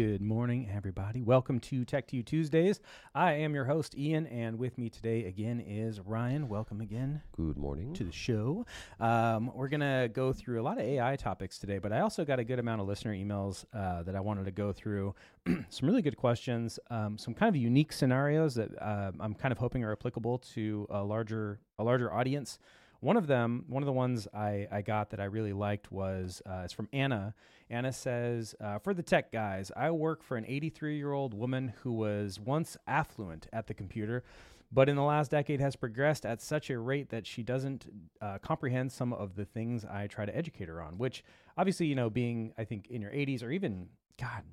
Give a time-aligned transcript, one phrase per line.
[0.00, 1.20] Good morning, everybody.
[1.20, 2.80] Welcome to Tech 2U Tuesdays.
[3.14, 6.48] I am your host, Ian, and with me today again is Ryan.
[6.48, 7.92] Welcome again Good morning.
[7.92, 8.64] to the show.
[8.98, 12.24] Um, we're going to go through a lot of AI topics today, but I also
[12.24, 15.14] got a good amount of listener emails uh, that I wanted to go through.
[15.68, 19.58] some really good questions, um, some kind of unique scenarios that uh, I'm kind of
[19.58, 22.58] hoping are applicable to a larger a larger audience.
[23.00, 26.42] One of them, one of the ones I, I got that I really liked was
[26.46, 27.34] uh, it's from Anna.
[27.70, 31.72] Anna says, uh, For the tech guys, I work for an 83 year old woman
[31.82, 34.22] who was once affluent at the computer,
[34.70, 37.86] but in the last decade has progressed at such a rate that she doesn't
[38.20, 41.24] uh, comprehend some of the things I try to educate her on, which
[41.56, 43.88] obviously, you know, being, I think, in your 80s or even,
[44.20, 44.44] God,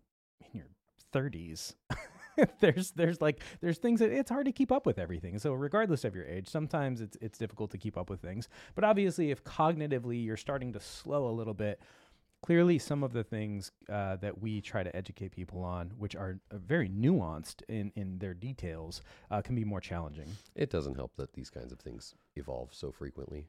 [0.41, 0.69] in your
[1.13, 1.75] 30s.
[2.59, 5.39] there's there's like there's things that it's hard to keep up with everything.
[5.39, 8.47] So regardless of your age, sometimes it's it's difficult to keep up with things.
[8.75, 11.81] But obviously, if cognitively you're starting to slow a little bit,
[12.41, 16.39] clearly some of the things uh, that we try to educate people on, which are
[16.51, 20.29] uh, very nuanced in in their details, uh, can be more challenging.
[20.55, 23.47] It doesn't help that these kinds of things evolve so frequently.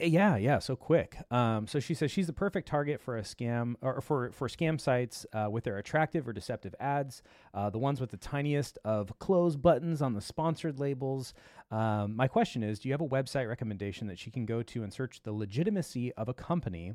[0.00, 1.18] Yeah, yeah, so quick.
[1.30, 4.80] Um, so she says she's the perfect target for a scam or for for scam
[4.80, 7.22] sites uh, with their attractive or deceptive ads,
[7.54, 11.32] uh, the ones with the tiniest of close buttons on the sponsored labels.
[11.70, 14.82] Um, my question is, do you have a website recommendation that she can go to
[14.82, 16.94] and search the legitimacy of a company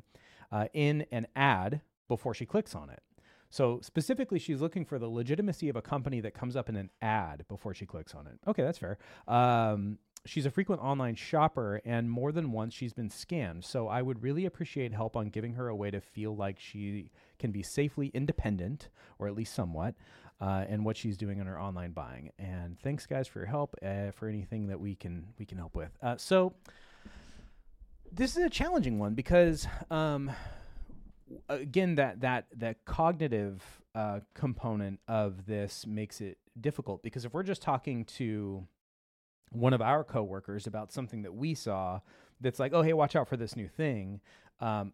[0.52, 3.00] uh, in an ad before she clicks on it?
[3.48, 6.90] So specifically, she's looking for the legitimacy of a company that comes up in an
[7.00, 8.38] ad before she clicks on it.
[8.46, 8.98] Okay, that's fair.
[9.26, 13.64] Um, she's a frequent online shopper, and more than once she's been scammed.
[13.64, 17.10] So I would really appreciate help on giving her a way to feel like she
[17.38, 19.94] can be safely independent, or at least somewhat,
[20.40, 22.30] uh, in what she's doing in her online buying.
[22.38, 23.76] And thanks, guys, for your help.
[23.84, 25.90] Uh, for anything that we can we can help with.
[26.02, 26.54] Uh, so
[28.10, 29.66] this is a challenging one because.
[29.90, 30.30] Um,
[31.48, 33.62] again that that that cognitive
[33.94, 38.66] uh, component of this makes it difficult because if we're just talking to
[39.50, 42.00] one of our coworkers about something that we saw
[42.40, 44.20] that's like oh hey watch out for this new thing
[44.60, 44.92] um,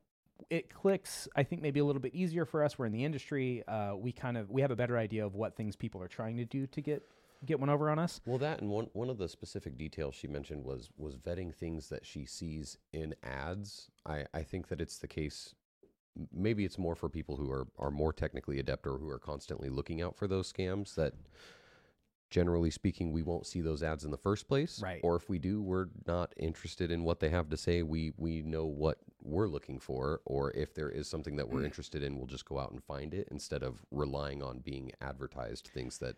[0.49, 3.63] it clicks i think maybe a little bit easier for us we're in the industry
[3.69, 6.37] uh, we kind of we have a better idea of what things people are trying
[6.37, 7.03] to do to get
[7.47, 10.27] get one over on us Well, that and one one of the specific details she
[10.27, 13.91] mentioned was was vetting things that she sees in ads.
[14.05, 15.55] I I think that it's the case.
[16.35, 19.71] Maybe it's more for people who are are more technically adept or who are constantly
[19.71, 20.95] looking out for those scams.
[20.97, 21.15] That
[22.31, 24.81] generally speaking, we won't see those ads in the first place.
[24.83, 25.01] Right.
[25.03, 27.83] Or if we do, we're not interested in what they have to say.
[27.83, 31.67] We we know what we're looking for, or if there is something that we're mm.
[31.67, 35.71] interested in, we'll just go out and find it instead of relying on being advertised
[35.75, 36.17] things that.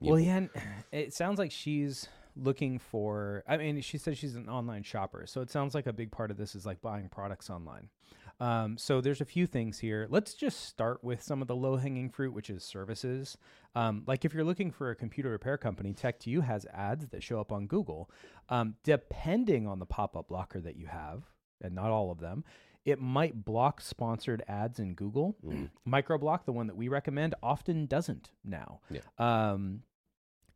[0.00, 0.62] Well, know, yeah,
[0.92, 3.44] it sounds like she's looking for.
[3.46, 6.30] I mean, she says she's an online shopper, so it sounds like a big part
[6.30, 7.88] of this is like buying products online.
[8.42, 10.08] Um, so there's a few things here.
[10.10, 13.38] Let's just start with some of the low hanging fruit, which is services.
[13.76, 17.22] Um, like if you're looking for a computer repair company, Tech 2U has ads that
[17.22, 18.10] show up on Google.
[18.48, 21.22] Um, depending on the pop up blocker that you have,
[21.60, 22.42] and not all of them,
[22.84, 25.36] it might block sponsored ads in Google.
[25.46, 25.70] Mm.
[25.88, 28.80] Microblock, the one that we recommend, often doesn't now.
[28.90, 29.02] Yeah.
[29.18, 29.82] Um,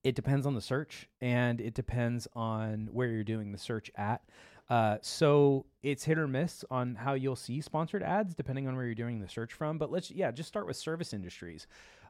[0.02, 4.22] it depends on the search and it depends on where you're doing the search at.
[4.68, 8.84] Uh, so it's hit or miss on how you'll see sponsored ads depending on where
[8.84, 9.78] you're doing the search from.
[9.78, 11.66] But let's, yeah, just start with service industries.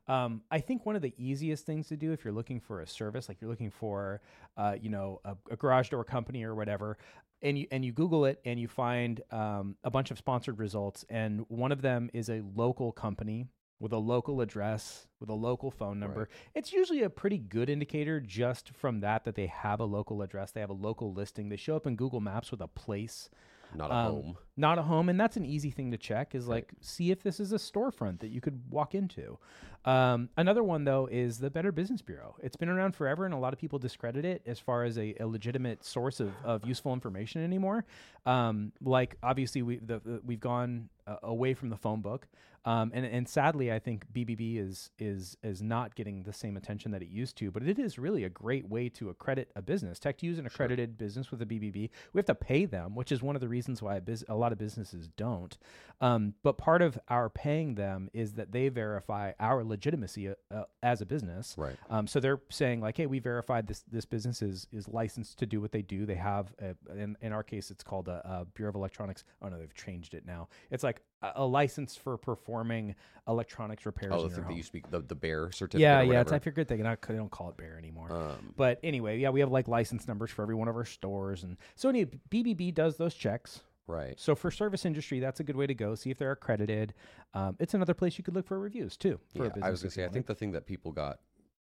[0.09, 2.87] Um, I think one of the easiest things to do if you're looking for a
[2.87, 4.21] service, like you're looking for,
[4.57, 6.97] uh, you know, a, a garage door company or whatever,
[7.43, 11.05] and you and you Google it and you find um, a bunch of sponsored results,
[11.11, 13.47] and one of them is a local company
[13.79, 16.21] with a local address with a local phone number.
[16.21, 16.29] Right.
[16.55, 20.53] It's usually a pretty good indicator just from that that they have a local address,
[20.53, 23.31] they have a local listing, they show up in Google Maps with a place
[23.75, 24.39] not a um, home.
[24.57, 26.57] not a home and that's an easy thing to check is Right.
[26.57, 29.39] like see if this is a storefront that you could walk into
[29.85, 33.39] um, another one though is the better business bureau it's been around forever and a
[33.39, 36.93] lot of people discredit it as far as a, a legitimate source of, of useful
[36.93, 37.85] information anymore
[38.25, 42.27] um, like obviously we, the, the, we've gone uh, away from the phone book
[42.65, 46.91] um, and, and sadly i think bbb is is is not getting the same attention
[46.91, 49.99] that it used to but it is really a great way to accredit a business
[49.99, 53.13] tech to use an accredited business with a bbb we have to pay them which
[53.13, 55.59] is one of the reasons why a, bus- a lot of businesses don't
[56.01, 60.65] um, but part of our paying them is that they verify our legitimacy uh, uh,
[60.83, 61.77] as a business Right.
[61.89, 65.47] um, so they're saying like, hey, we verified this this business is is licensed to
[65.47, 66.05] do what they do.
[66.05, 69.25] They have a, in in our case, it's called a, a Bureau of Electronics.
[69.41, 70.49] Oh no, they've changed it now.
[70.71, 72.95] It's like a, a license for performing
[73.29, 74.13] electronics repairs.
[74.15, 75.81] Oh, the thing that you speak the the BEAR certificate.
[75.81, 76.21] yeah, yeah.
[76.21, 78.13] It's, I figured they, not, they don't call it BEAR anymore.
[78.13, 81.43] Um, But anyway, yeah, we have like license numbers for every one of our stores,
[81.43, 83.61] and so any BBB does those checks.
[83.89, 84.19] Right.
[84.19, 85.95] So for service industry, that's a good way to go.
[85.95, 86.93] See if they're accredited.
[87.35, 89.21] Um, it's another place you could look for reviews too.
[89.37, 90.05] For a Yeah, business I was gonna say.
[90.05, 91.21] I think the thing that people got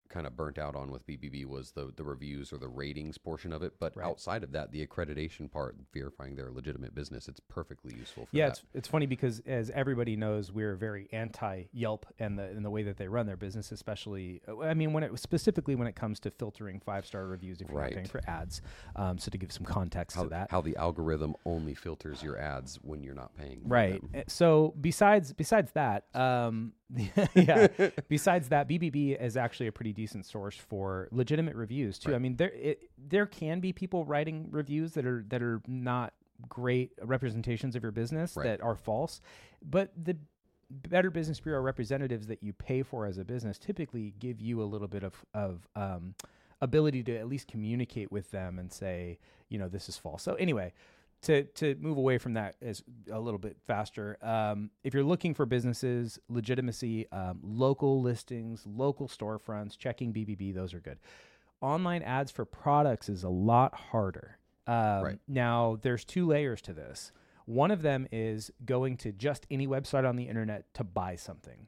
[0.08, 3.52] kind of burnt out on with BBB was the the reviews or the ratings portion
[3.52, 3.72] of it.
[3.80, 4.06] But Right.
[4.06, 8.46] outside of that, the accreditation part, verifying their legitimate business, it's perfectly useful for yeah,
[8.46, 8.52] that.
[8.58, 12.70] it's it's funny because as everybody knows, we're very anti Yelp and the and the
[12.70, 14.40] way that they run their business, especially.
[14.62, 17.80] I mean, when it specifically when it comes to filtering five star reviews if you're
[17.80, 18.62] not paying for ads.
[18.96, 22.38] Um, so to give some context how, to that, how the algorithm only filters your
[22.38, 23.62] ads when you're not paying.
[23.64, 24.00] Right.
[24.14, 26.72] Uh, So besides besides that, um,
[27.34, 27.66] yeah.
[28.08, 32.14] besides that, BBB is actually a pretty decent source for legitimate reviews too.
[32.14, 36.12] I mean, there it, there can be people writing reviews that are that are not
[36.48, 38.44] great representations of your business Right.
[38.44, 39.20] that are false,
[39.62, 40.16] but the
[40.70, 44.64] Better Business Bureau representatives that you pay for as a business typically give you a
[44.64, 46.14] little bit of of um,
[46.60, 49.18] ability to at least communicate with them and say,
[49.48, 50.22] you know, this is false.
[50.22, 50.72] So anyway,
[51.24, 54.16] to to move away from that is a little bit faster.
[54.22, 60.72] Um, if you're looking for businesses, legitimacy, um, local listings, local storefronts, checking BBB, those
[60.74, 60.98] are good.
[61.60, 64.38] Online ads for products is a lot harder.
[64.66, 65.18] Um, Right.
[65.28, 67.12] Now, there's two layers to this.
[67.46, 71.66] One of them is going to just any website on the internet to buy something.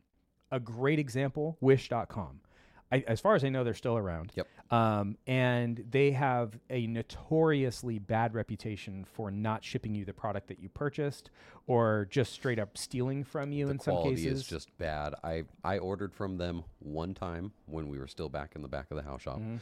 [0.50, 2.40] A great example, Wish.com.
[2.90, 4.32] I, as far as I know, they're still around.
[4.36, 4.46] Yep.
[4.70, 10.58] Um, and they have a notoriously bad reputation for not shipping you the product that
[10.58, 11.30] you purchased,
[11.66, 14.40] or just straight up stealing from you the in some cases.
[14.40, 15.14] is just bad.
[15.22, 18.86] I I ordered from them one time when we were still back in the back
[18.90, 19.60] of the house shop, Mhm.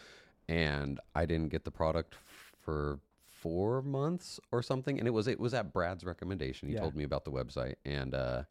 [0.49, 4.99] and I didn't get the product for four months or something.
[4.99, 6.69] And it was it was at Brad's recommendation.
[6.69, 6.81] He Yeah.
[6.81, 8.45] told me about the website, and uh,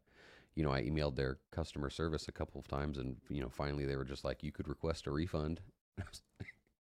[0.54, 3.84] you know I emailed their customer service a couple of times, and you know finally
[3.86, 5.60] they were just like, you could request a refund.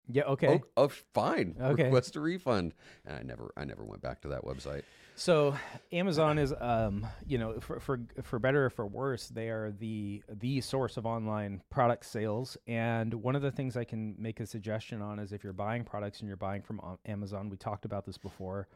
[0.08, 0.24] Yeah.
[0.24, 0.48] Okay.
[0.48, 1.56] Oh, oh, fine.
[1.60, 1.86] Okay.
[1.86, 2.74] Request a refund.
[3.06, 4.84] And I never I never went back to that website.
[5.16, 5.56] So
[5.92, 10.24] Amazon is, um, you know, for, for for better or for worse, they are the
[10.30, 12.58] the source of online product sales.
[12.66, 15.84] And one of the things I can make a suggestion on is if you're buying
[15.84, 18.68] products and you're buying from Amazon, we talked about this before.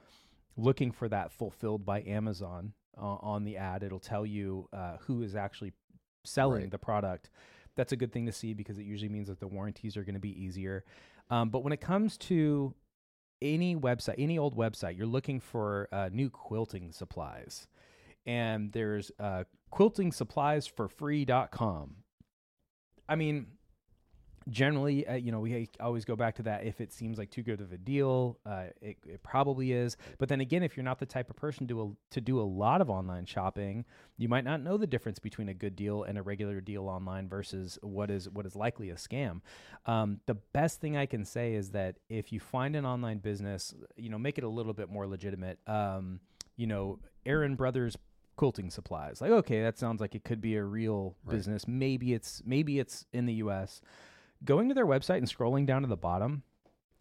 [0.58, 5.22] Looking for that fulfilled by Amazon uh, on the ad, it'll tell you uh, who
[5.22, 5.74] is actually
[6.24, 6.72] selling Right.
[6.72, 7.30] the product.
[7.76, 10.16] That's a good thing to see because it usually means that the warranties are going
[10.16, 10.84] to be easier.
[11.30, 12.74] Um, but when it comes to
[13.42, 17.68] any website, any old website, you're looking for uh, new quilting supplies.
[18.26, 21.96] And there's uh, quilting supplies for free.com.
[23.08, 23.48] I mean,
[24.50, 26.66] generally, uh, you know, we always go back to that.
[26.66, 29.98] If it seems like too good of a deal, uh, it, it probably is.
[30.18, 32.44] But then again, if you're not the type of person to, a, to do a
[32.44, 33.86] lot of online shopping,
[34.18, 37.28] you might not know the difference between a good deal and a regular deal online
[37.28, 39.42] versus what is what is likely a scam.
[39.86, 43.74] Um, the best thing I can say is that if you find an online business,
[43.96, 45.60] you know, make it a little bit more legitimate.
[45.68, 46.20] Um,
[46.58, 47.98] you know, Aaron Brothers
[48.38, 49.22] quilting supplies.
[49.22, 51.36] Like, okay, that sounds like it could be a real Right.
[51.36, 51.68] business.
[51.68, 53.82] Maybe it's maybe it's in the U.S.
[54.46, 56.44] Going to their website and scrolling down to the bottom,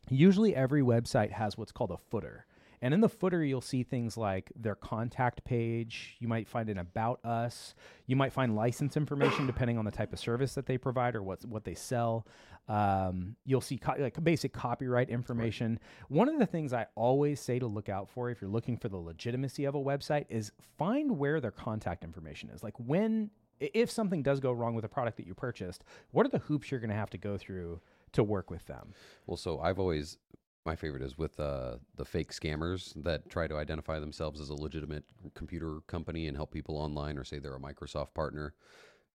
[0.08, 2.46] usually every website has what's called a footer.
[2.80, 6.16] And in the footer, you'll see things like their contact page.
[6.20, 7.74] You might find an about us.
[8.06, 11.22] You might find license information depending on the type of service that they provide or
[11.22, 12.26] what's, what they sell.
[12.68, 15.78] Um, you'll see co- like basic copyright information.
[16.08, 18.90] One of the things I always say to look out for if you're looking for
[18.90, 22.62] the legitimacy of a website is find where their contact information is.
[22.62, 23.30] Like when,
[23.60, 26.70] if something does go wrong with a product that you purchased, what are the hoops
[26.70, 27.80] you're going to have to go through
[28.12, 28.94] to work with them?
[29.26, 30.18] Well, so I've always
[30.66, 34.54] my favorite is with uh, the fake scammers that try to identify themselves as a
[34.54, 38.54] legitimate computer company and help people online or say they're a Microsoft partner.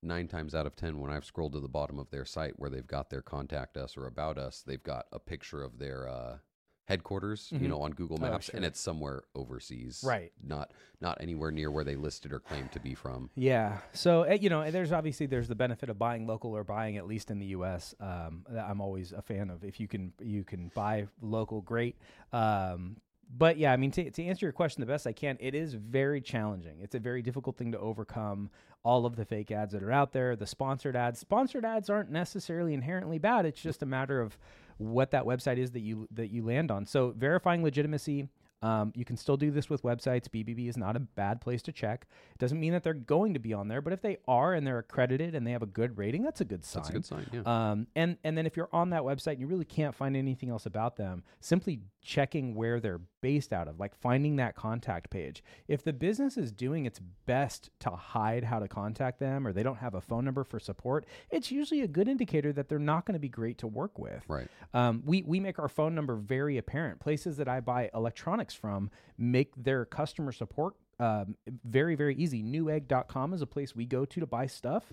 [0.02, 2.70] Nine times out of ten, when I've scrolled to the bottom of their site where
[2.70, 6.38] they've got their contact us or about us, they've got a picture of their uh,
[6.90, 7.62] headquarters, Mhm.
[7.62, 10.34] you know, on Google Oh, Maps, and it's somewhere overseas, Right.
[10.44, 13.30] Not not anywhere near where they listed or claimed to be from.
[13.36, 13.78] Yeah.
[13.94, 17.06] So uh, you know, there's obviously there's the benefit of buying local or buying at
[17.08, 17.96] least in the U.S.
[18.02, 19.64] Um, that I'm always a fan of.
[19.64, 21.96] If you can you can buy local, great.
[22.34, 22.98] Um,
[23.32, 25.76] but yeah, I mean, to, to answer your question the best I can, it is
[25.76, 26.80] very challenging.
[26.82, 28.50] It's a very difficult thing to overcome
[28.82, 31.20] all of the fake ads that are out there, the sponsored ads.
[31.20, 33.46] Sponsored ads aren't necessarily inherently bad.
[33.46, 34.38] It's just a matter of
[34.80, 36.86] what that website is that you that you land on.
[36.86, 38.30] So verifying legitimacy.
[38.62, 40.28] Um, you can still do this with websites.
[40.28, 42.08] BBB is not a bad place to check.
[42.32, 44.68] It doesn't mean that they're going to be on there, but if they are and
[44.68, 46.82] they're accredited and they have a good rating, that's a good sign.
[46.82, 47.28] That's a good sign.
[47.32, 47.42] Yeah.
[47.46, 50.50] Um, and and then if you're on that website and you really can't find anything
[50.50, 55.44] else about them, simply checking where they're based out of, like finding that contact page.
[55.68, 59.64] If the business is doing its best to hide how to contact them, or they
[59.64, 63.06] don't have a phone number for support, it's usually a good indicator that they're not
[63.06, 64.24] going to be great to work with.
[64.28, 64.48] right.
[64.74, 67.00] Um, we we make our phone number very apparent.
[67.00, 72.44] Places that I buy electronic products from make their customer support um, very very easy.
[72.44, 74.92] Newegg.com is a place we go to to buy stuff.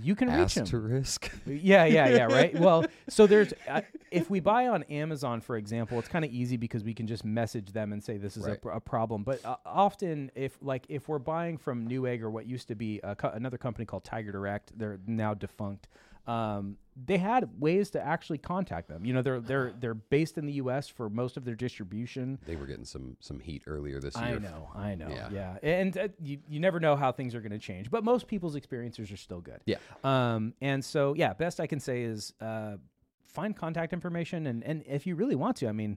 [0.00, 0.62] You can reach them.
[0.62, 1.30] Asterisk.
[1.44, 2.54] Yeah, yeah, yeah, right.
[2.58, 3.80] well, so there's uh,
[4.12, 7.24] if we buy on Amazon, for example, it's kind of easy because we can just
[7.24, 9.24] message them and say this is a, pr- a problem.
[9.24, 13.00] But uh, often, if like if we're buying from Newegg or what used to be
[13.02, 15.88] a co- another company called Tiger Direct, they're now defunct.
[16.26, 19.04] Um, they had ways to actually contact them.
[19.04, 20.88] You know, they're they're they're based in the U.S.
[20.88, 22.38] for most of their distribution.
[22.46, 24.36] They were getting some some heat earlier this I year.
[24.36, 25.56] I know, I know, yeah, Yeah.
[25.62, 28.54] and uh, you you never know how things are going to change, but most people's
[28.56, 29.60] experiences are still good.
[29.64, 29.76] Yeah.
[30.04, 32.76] Um, and so yeah, best I can say is uh,
[33.26, 35.96] find contact information, and and if you really want to, I mean,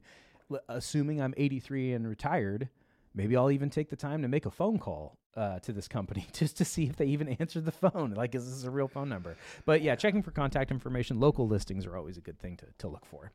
[0.49, 2.69] l- assuming I'm 83 and retired,
[3.13, 5.17] maybe I'll even take the time to make a phone call.
[5.37, 8.11] Uh, to this company just to see if they even answer the phone.
[8.11, 9.35] Like, is this a real phone number?
[9.65, 11.19] But yeah, checking for contact information.
[11.19, 13.33] Local listings are always a good thing to, to look for.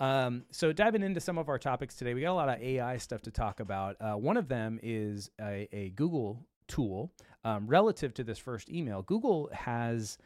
[0.00, 2.96] Um, so diving into some of our topics today, we got a lot of AI
[2.96, 3.96] stuff to talk about.
[4.00, 7.12] Uh, one of them is a, a Google tool
[7.44, 9.02] um, relative to this first email.
[9.02, 10.18] Google has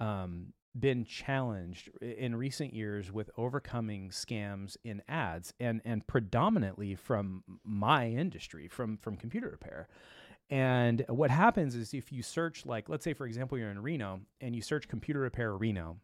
[0.00, 7.44] um, been challenged in recent years with overcoming scams in ads, and and predominantly from
[7.64, 9.88] my industry, from from computer repair.
[10.50, 14.20] And what happens is if you search, like, let's say, for example, you're in Reno
[14.40, 15.96] and you search computer repair Reno,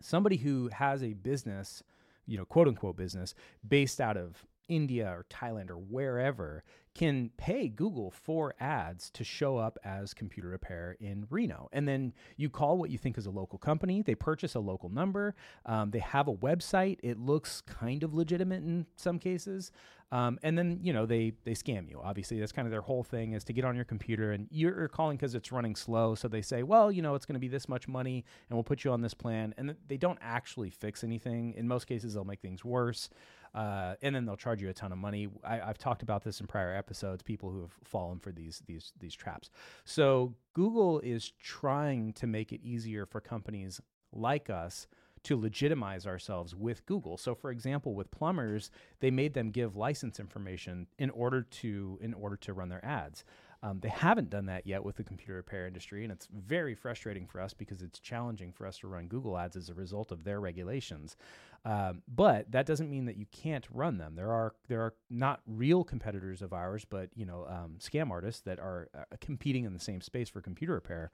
[0.00, 1.82] somebody who has a business,
[2.26, 3.34] you know, quote unquote business
[3.66, 9.56] based out of India or Thailand or wherever can pay Google for ads to show
[9.56, 11.68] up as computer repair in Reno.
[11.72, 14.02] And then you call what you think is a local company.
[14.02, 15.34] They purchase a local number.
[15.66, 16.98] Um, they have a website.
[17.02, 19.70] It looks kind of legitimate in some cases.
[20.12, 22.00] Um, and then you know they they scam you.
[22.02, 24.88] Obviously, that's kind of their whole thing is to get on your computer and you're
[24.88, 26.16] calling because it's running slow.
[26.16, 28.64] So they say, well, you know, it's going to be this much money, and we'll
[28.64, 29.54] put you on this plan.
[29.56, 31.54] And they don't actually fix anything.
[31.56, 33.08] In most cases, they'll make things worse,
[33.54, 35.28] uh, and then they'll charge you a ton of money.
[35.44, 37.22] I, I've talked about this in prior episodes.
[37.22, 39.50] People who have fallen for these these these traps.
[39.84, 43.80] So Google is trying to make it easier for companies
[44.12, 44.86] like us
[45.22, 47.16] to legitimize ourselves with Google.
[47.16, 52.14] So for example, with plumbers, they made them give license information in order to in
[52.14, 53.24] order to run their ads.
[53.62, 57.26] Um, they haven't done that yet with the computer repair industry, and it's very frustrating
[57.26, 60.24] for us because it's challenging for us to run Google ads as a result of
[60.24, 61.16] their regulations.
[61.64, 64.14] Um, but that doesn't mean that you can't run them.
[64.16, 68.40] There are there are not real competitors of ours, but you know um, scam artists
[68.42, 71.10] that are uh, competing in the same space for computer repair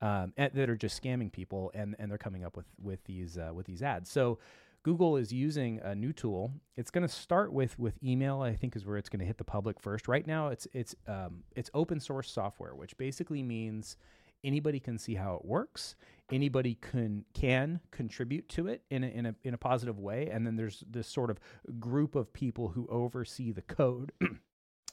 [0.00, 3.50] um, that are just scamming people, and and they're coming up with with these uh,
[3.54, 4.10] with these ads.
[4.10, 4.38] So.
[4.82, 6.54] Google is using a new tool.
[6.74, 8.40] It's going to start with with email.
[8.40, 10.08] I think is where it's going to hit the public first.
[10.08, 13.98] Right now, it's it's um, it's open source software, which basically means
[14.42, 15.96] anybody can see how it works.
[16.30, 20.46] Anybody can can contribute to it in a, in a in a positive way, and
[20.46, 21.38] then there's this sort of
[21.78, 24.12] group of people who oversee the code.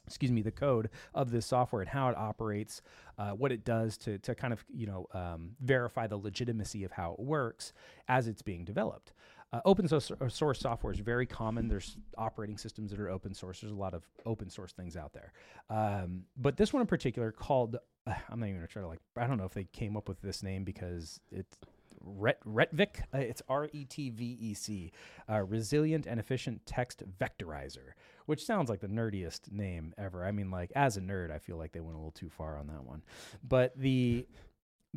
[0.06, 2.80] excuse me, the code of this software and how it operates,
[3.18, 6.90] uh, what it does to, to kind of, you know, um, verify the legitimacy of
[6.90, 7.74] how it works
[8.08, 9.12] as it's being developed.
[9.50, 11.68] Uh, open source, source software is very common.
[11.68, 13.60] There's operating systems that are open source.
[13.60, 15.32] There's a lot of open source things out there.
[15.70, 17.76] Um, but this one in particular called,
[18.30, 20.20] I'm not even gonna try to like, I don't know if they came up with
[20.20, 21.56] this name because it's
[22.00, 23.00] Ret, RETVec.
[23.12, 24.92] Uh, it's R E T V E C,
[25.28, 27.92] uh, Resilient and Efficient Text Vectorizer,
[28.26, 30.24] which sounds like the nerdiest name ever.
[30.24, 32.56] I mean, like as a nerd, I feel like they went a little too far
[32.56, 33.02] on that one.
[33.46, 34.26] But the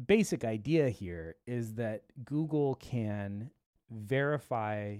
[0.05, 3.51] basic idea here is that Google can
[3.89, 4.97] verify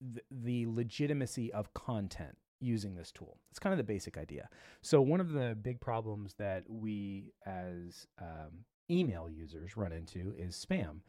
[0.00, 3.38] th- the legitimacy of content using this tool.
[3.50, 4.48] It's kind of the basic idea.
[4.82, 10.54] So one of the big problems that we as um, email users run into is
[10.54, 11.00] spam,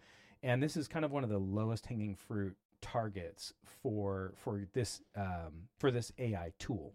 [0.44, 5.02] and this is kind of one of the lowest hanging fruit targets for for this
[5.16, 6.94] um, for this AI tool.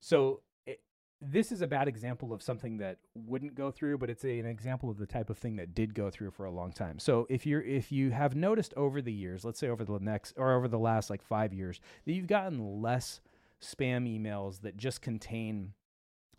[0.00, 0.80] So it,
[1.20, 4.46] this is a bad example of something that wouldn't go through, but it's a, an
[4.46, 6.98] example of the type of thing that did go through for a long time.
[6.98, 10.34] So if you're if you have noticed over the years, let's say over the next
[10.36, 13.20] or over the last like five years, that you've gotten less
[13.62, 15.72] spam emails that just contain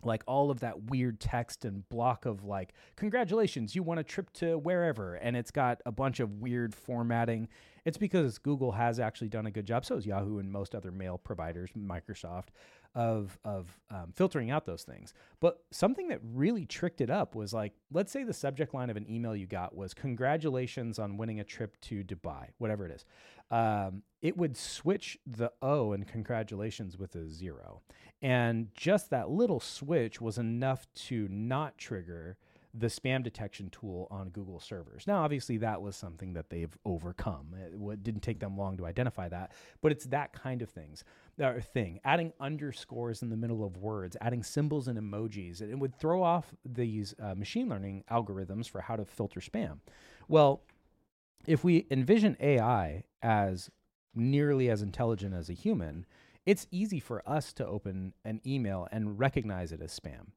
[0.04, 4.30] like all of that weird text and block of like congratulations you won a trip
[4.34, 7.48] to wherever and it's got a bunch of weird formatting.
[7.84, 10.92] It's because google has actually done a good job so has yahoo and most other
[10.92, 12.48] mail providers microsoft
[12.94, 15.14] of of um, filtering out those things.
[15.40, 18.96] But something that really tricked it up was like let's say the subject line of
[18.96, 23.04] an email you got was congratulations on winning a trip to dubai whatever it is.
[23.50, 27.82] Um, it would switch the o in congratulations with a zero.
[28.22, 32.38] And just that little switch was enough to not trigger
[32.76, 35.06] the spam detection tool on Google servers.
[35.06, 37.54] Now, obviously, that was something that they've overcome.
[37.56, 41.04] It didn't take them long to identify that, but it's that kind of things
[41.42, 42.00] uh, thing.
[42.04, 46.22] Adding underscores in the middle of words, adding symbols and emojis, it, it would throw
[46.22, 49.78] off these uh, machine learning algorithms for how to filter spam.
[50.26, 50.62] Well,
[51.46, 53.70] if we envision AI as
[54.16, 56.06] nearly as intelligent as a human,
[56.44, 60.28] it's easy for us to open an email and recognize it as spam.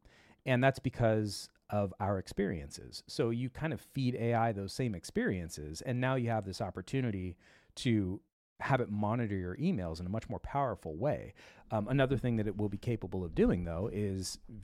[0.45, 3.03] And that's because of our experiences.
[3.07, 7.35] So you kind of feed AI those same experiences, and now you have this opportunity
[7.77, 8.21] to
[8.59, 11.33] have it monitor your emails in a much more powerful way.
[11.71, 14.59] Um, another thing that it will be capable of doing, though, is v-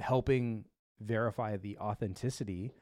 [0.00, 0.64] helping
[1.00, 2.72] verify the authenticity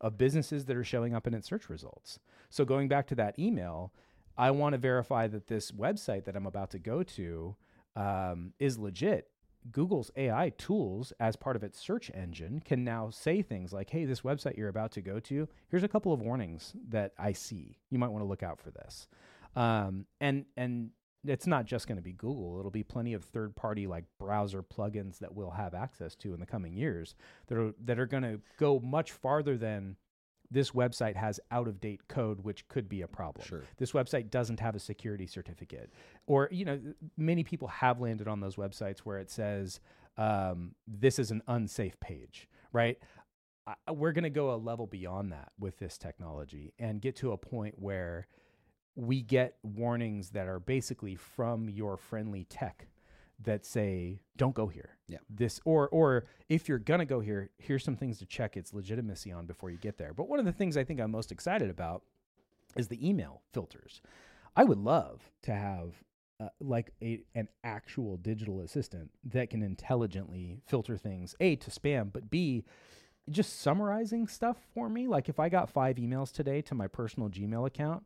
[0.00, 2.18] of businesses that are showing up in its search results.
[2.50, 3.92] So going back to that email,
[4.36, 7.56] I want to verify that this website that I'm about to go to
[7.96, 9.28] um, is legit.
[9.70, 14.04] Google's AI tools, as part of its search engine, can now say things like, hey,
[14.04, 17.78] this website you're about to go to, here's a couple of warnings that I see.
[17.90, 19.08] You might want to look out for this.
[19.56, 20.90] Um, and, and,
[21.26, 22.58] it's not just going to be Google.
[22.58, 26.44] It'll be plenty of third-party like browser plugins that we'll have access to in the
[26.44, 27.14] coming years
[27.46, 29.96] that are that are going to go much farther than
[30.50, 33.46] this website has out-of-date code, which could be a problem.
[33.46, 33.62] Sure.
[33.78, 35.90] this website doesn't have a security certificate.
[36.26, 36.80] Or you know
[37.16, 39.80] many people have landed on those websites where it says
[40.16, 42.98] um, this is an unsafe page right?
[43.66, 47.32] I, we're going to go a level beyond that with this technology and get to
[47.32, 48.26] a point where
[48.94, 52.88] we get warnings that are basically from your friendly tech
[53.44, 54.90] that say don't go here.
[55.06, 55.18] Yeah.
[55.28, 59.30] this or or if you're gonna go here here's some things to check its legitimacy
[59.30, 60.14] on before you get there.
[60.14, 62.02] But one of the things i think i'm most excited about
[62.76, 64.00] is the email filters.
[64.56, 66.02] I would love to have
[66.40, 72.12] uh, like a an actual digital assistant that can intelligently filter things a to spam
[72.12, 72.64] but b
[73.30, 75.06] just summarizing stuff for me.
[75.06, 78.04] Like if i got five emails today to my personal gmail account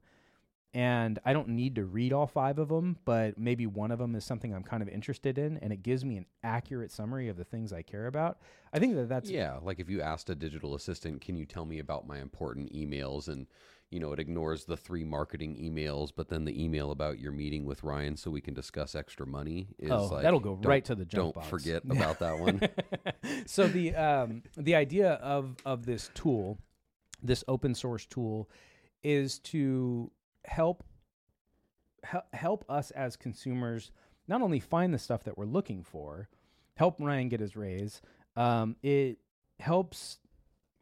[0.74, 4.14] and I don't need to read all five of them, but maybe one of them
[4.14, 7.38] is something I'm kind of interested in, and it gives me an accurate summary of
[7.38, 8.38] the things I care about.
[8.72, 11.64] I think that that's yeah, like if you asked a digital assistant, can you tell
[11.64, 13.28] me about my important emails?
[13.28, 13.46] And,
[13.90, 17.64] you know, it ignores the three marketing emails, but then the email about your meeting
[17.64, 20.94] with Ryan so we can discuss extra money is oh, like, that'll go right to
[20.94, 21.48] the junk Don't box.
[21.48, 22.61] forget about that one.
[23.46, 26.59] so the um, the idea of of this tool,
[27.22, 28.50] this open source tool,
[29.02, 30.11] is to
[30.48, 30.84] help
[32.32, 33.90] help us as consumers
[34.28, 36.28] not only find the stuff that we're looking for,
[36.74, 38.00] help Ryan get his raise.
[38.37, 39.18] Um, it
[39.58, 40.18] helps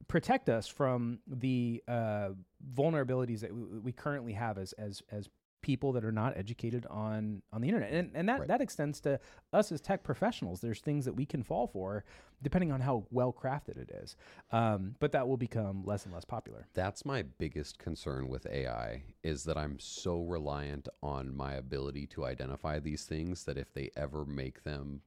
[0.08, 2.30] protect us from the uh,
[2.74, 5.28] vulnerabilities that we, we currently have as as as
[5.66, 7.92] people that are not educated on on the internet.
[7.92, 8.48] And, and that Right.
[8.48, 9.18] that extends to
[9.52, 10.60] us as tech professionals.
[10.60, 12.04] There's things that we can fall for
[12.40, 14.14] depending on how well crafted it is.
[14.52, 16.68] Um, but that will become less and less popular.
[16.74, 22.24] That's my biggest concern with AI is that I'm so reliant on my ability to
[22.26, 25.00] identify these things that if they ever make them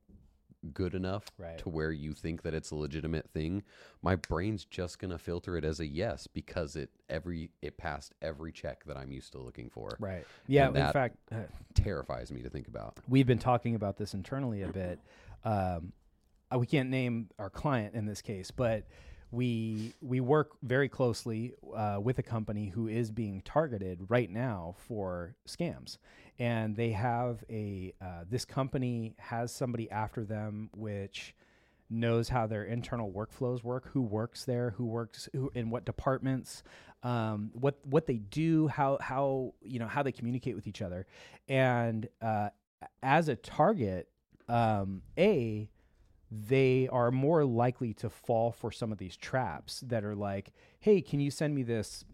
[0.73, 1.57] good enough Right.
[1.59, 3.63] to where you think that it's a legitimate thing,
[4.01, 8.13] my brain's just going to filter it as a yes because it every it passed
[8.21, 9.95] every check that I'm used to looking for.
[9.99, 11.37] right yeah in that- fact uh,
[11.75, 12.97] Terrifies me to think about.
[13.07, 14.99] we've been talking about this internally a bit.
[15.45, 15.93] Um,
[16.53, 18.85] uh, we can't name our client in this case, but
[19.31, 24.75] we we work very closely uh, with a company who is being targeted right now
[24.87, 25.97] for scams,
[26.39, 31.35] and they have a uh, this company has somebody after them which
[31.89, 36.63] knows how their internal workflows work, who works there, who works who, in what departments,
[37.03, 41.05] um, what what they do, how how you know how they communicate with each other,
[41.47, 42.49] and uh,
[43.03, 44.09] as a target,
[44.47, 45.69] um, a
[46.31, 51.01] they are more likely to fall for some of these traps that are like, hey,
[51.01, 52.05] can you send me this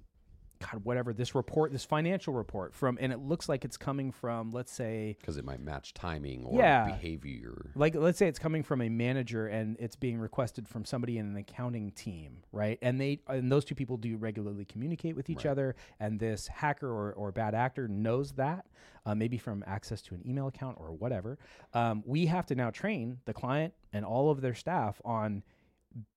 [0.59, 4.51] God, whatever this report, this financial report from, and it looks like it's coming from,
[4.51, 6.85] let's say, because it might match timing or Yeah.
[6.85, 7.71] behavior.
[7.75, 11.25] like let's say it's coming from a manager and it's being requested from somebody in
[11.25, 15.43] an accounting team right and they and those two people do regularly communicate with each
[15.45, 15.51] Right.
[15.51, 18.65] other and this hacker or, or bad actor knows that
[19.05, 21.37] uh, maybe from access to an email account or whatever
[21.73, 25.43] um, we have to now train the client and all of their staff on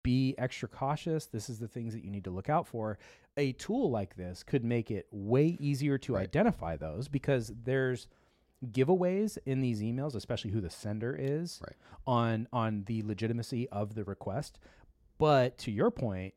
[0.03, 2.99] be extra cautious this is the things that you need to look out for
[3.39, 6.25] a tool like this could make it way easier to Right.
[6.25, 8.07] identify those because there's
[8.73, 11.77] giveaways in these emails especially who the sender is Right.
[12.07, 14.59] on on the legitimacy of the request
[15.17, 16.35] but to your point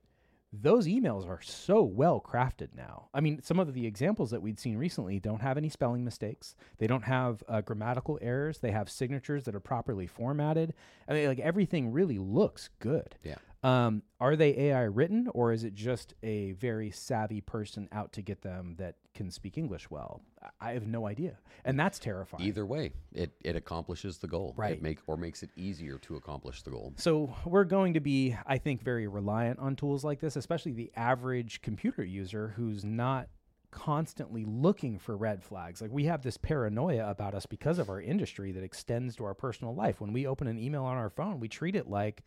[0.53, 3.07] those emails are so well crafted now.
[3.13, 6.57] I mean, some of the examples that we'd seen recently don't have any spelling mistakes.
[6.77, 8.59] They don't have uh, grammatical errors.
[8.59, 10.73] They have signatures that are properly formatted.
[11.07, 13.15] I mean, like everything really looks good.
[13.23, 13.35] Yeah.
[13.63, 18.23] Um, are they AI written, or is it just a very savvy person out to
[18.23, 20.21] get them that can speak English well?
[20.59, 22.43] I- have no idea, and that's terrifying.
[22.43, 24.55] Either way, it, it accomplishes the goal.
[24.57, 24.73] Right.
[24.73, 26.93] It make or makes it easier to accomplish the goal.
[26.97, 30.91] So we're going to be, I think, very reliant on tools like this, especially the
[30.95, 33.27] average computer user who's not
[33.69, 35.81] constantly looking for red flags.
[35.81, 39.33] Like we have this paranoia about us because of our industry that extends to our
[39.33, 40.01] personal life.
[40.01, 42.23] When we open an email on our phone, we treat it like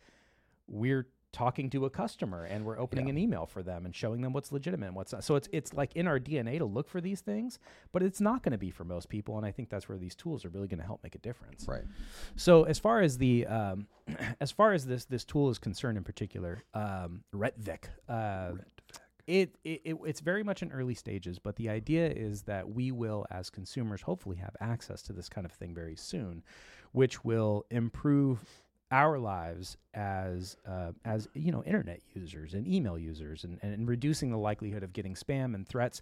[0.67, 3.11] we're talking to a customer and we're opening Yeah.
[3.11, 5.23] an email for them and showing them what's legitimate and what's not.
[5.23, 7.59] So it's it's like in our DNA to look for these things,
[7.91, 10.15] but it's not going to be for most people and I think that's where these
[10.15, 11.67] tools are really going to help make a difference.
[11.67, 11.83] Right.
[12.37, 13.87] So as far as the um,
[14.39, 18.53] as far as this this tool is concerned in particular, um, RETVec, uh,
[19.27, 22.91] it, it, it it's very much in early stages, but the idea is that we
[22.91, 26.43] will, as consumers, hopefully have access to this kind of thing very soon,
[26.91, 28.39] which will improve
[28.91, 34.29] our lives as uh, as you know internet users and email users and, and reducing
[34.31, 36.01] the likelihood of getting spam and threats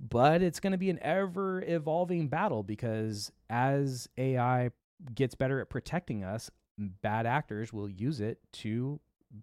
[0.00, 4.70] but it's going to be an ever evolving battle because as AI
[5.14, 8.98] gets better at protecting us, bad actors will use it to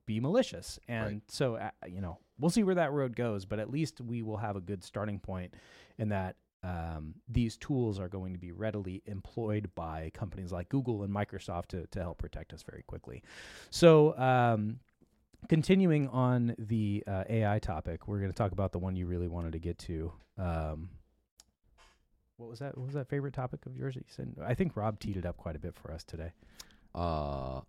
[0.05, 0.79] be malicious.
[0.87, 1.21] And Right.
[1.27, 4.37] so, uh, you know, we'll see where that road goes, but at least we will
[4.37, 5.53] have a good starting point
[5.99, 11.03] in that um, these tools are going to be readily employed by companies like Google
[11.03, 13.23] and Microsoft to, to help protect us very quickly.
[13.69, 14.79] So, um,
[15.49, 19.27] continuing on the uh, AI topic, we're going to talk about the one you really
[19.27, 20.11] wanted to get to.
[20.37, 20.89] Um,
[22.37, 22.77] what was that?
[22.77, 24.35] What was that favorite topic of yours that you said?
[24.43, 26.31] I think Rob teed it up quite a bit for us today.
[26.93, 27.61] Uh,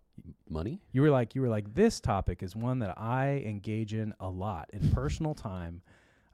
[0.49, 0.81] money.
[0.91, 4.29] You were like, you were like, this topic is one that I engage in a
[4.29, 5.81] lot in personal time.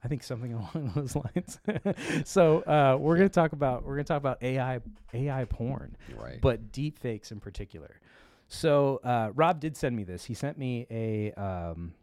[0.06, 1.58] I think something along those lines.
[2.24, 4.78] so uh, we're gonna talk about we're gonna talk about AI
[5.12, 6.40] AI porn Right.
[6.40, 7.98] but deep fakes in particular.
[8.46, 10.24] So uh, Rob did send me this.
[10.24, 11.94] He sent me a um,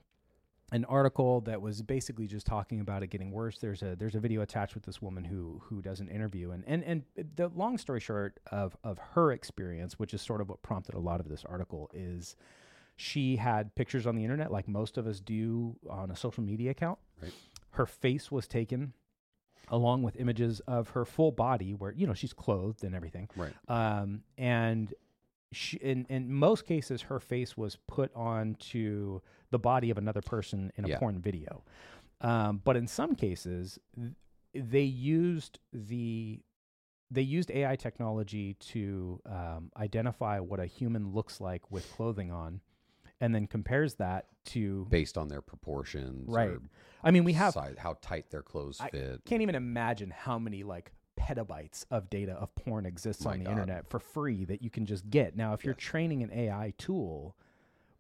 [0.74, 3.60] an article that was basically just talking about it getting worse.
[3.60, 6.66] There's a there's a video attached with this woman who who does an interview, and
[6.68, 7.04] and and
[7.38, 11.00] the long story short of of her experience, which is sort of what prompted a
[11.00, 12.36] lot of this article, is
[12.98, 16.72] she had pictures on the internet like most of us do on a social media
[16.72, 17.00] account.
[17.22, 17.32] Right.
[17.74, 18.94] Her face was taken
[19.70, 23.54] along with images of her full body where you know she's clothed and everything right.
[23.70, 24.94] um, and
[25.54, 29.20] she, in in most cases, her face was put onto
[29.52, 31.00] the body of another person in a Yeah.
[31.00, 31.64] porn video.
[32.22, 34.14] Um, but in some cases, th-
[34.54, 36.42] they used the
[37.12, 42.62] they used AI technology to um, identify what a human looks like with clothing on,
[43.24, 44.86] and then compares that to.
[44.90, 46.28] Based on their proportions.
[46.30, 46.50] Right.
[46.50, 46.62] or
[47.04, 49.22] I mean, we have size, how tight their clothes I fit.
[49.26, 53.46] can't even imagine how many like petabytes of data of porn exists My on the
[53.46, 53.52] God.
[53.52, 55.38] internet for free that you can just get.
[55.38, 55.84] Now, if you're Yes.
[55.84, 57.38] training an AI tool,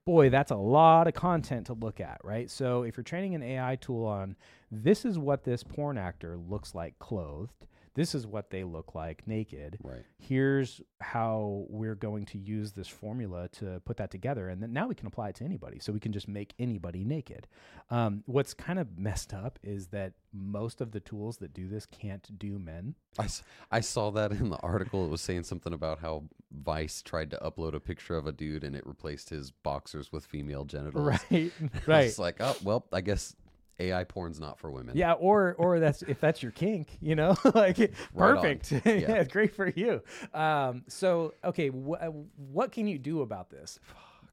[0.03, 2.49] boy, that's a lot of content to look at, right?
[2.49, 4.35] So if you're training an AI tool on
[4.69, 9.27] this is what this porn actor looks like clothed, this is what they look like
[9.27, 9.77] naked.
[9.83, 10.03] Right.
[10.17, 14.87] Here's how we're going to use this formula to put that together, and then now
[14.87, 15.79] we can apply it to anybody.
[15.79, 17.47] So we can just make anybody naked.
[17.89, 21.85] Um, what's kind of messed up is that most of the tools that do this
[21.85, 22.95] can't do men.
[23.19, 23.27] I,
[23.71, 25.05] I saw that in the article.
[25.05, 28.63] It was saying something about how Vice tried to upload a picture of a dude
[28.63, 31.03] and it replaced his boxers with female genitals.
[31.31, 31.51] Right,
[31.87, 32.05] right.
[32.05, 33.35] was like, oh, well, I guess
[33.79, 34.95] AI porn's not for women.
[34.95, 38.71] Yeah, or or that's if that's your kink, you know, like Right perfect.
[38.85, 40.01] yeah, great for you.
[40.33, 42.11] Um, so okay, wh- uh,
[42.51, 43.79] what can you do about this?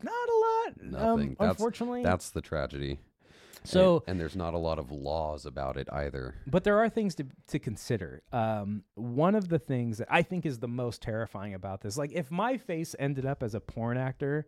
[0.02, 0.66] Not a lot.
[0.68, 1.36] Um, Nothing.
[1.38, 2.02] That's- unfortunately.
[2.02, 2.98] That's the tragedy.
[3.64, 6.34] so and, and there's not a lot of laws about it either.
[6.46, 8.22] But there are things to to consider.
[8.32, 12.12] Um, one of the things that I think is the most terrifying about this, like
[12.12, 14.46] if my face ended up as a porn actor,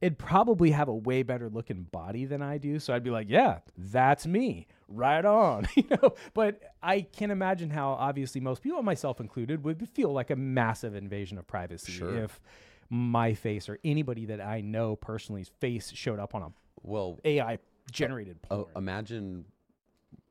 [0.00, 2.78] it'd probably have a way better looking body than I do.
[2.78, 6.14] So I'd be like, yeah, that's me, right on, you know.
[6.34, 10.94] But I can imagine how obviously most people, myself included, would feel like a massive
[10.94, 12.16] invasion of privacy Sure.
[12.24, 12.40] if
[12.88, 16.48] my face or anybody that I know personally's face showed up on a
[16.82, 17.58] Well, AI
[17.92, 19.44] generated oh, imagine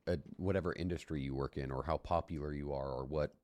[0.08, 3.34] uh whatever industry you work in or how popular you are or what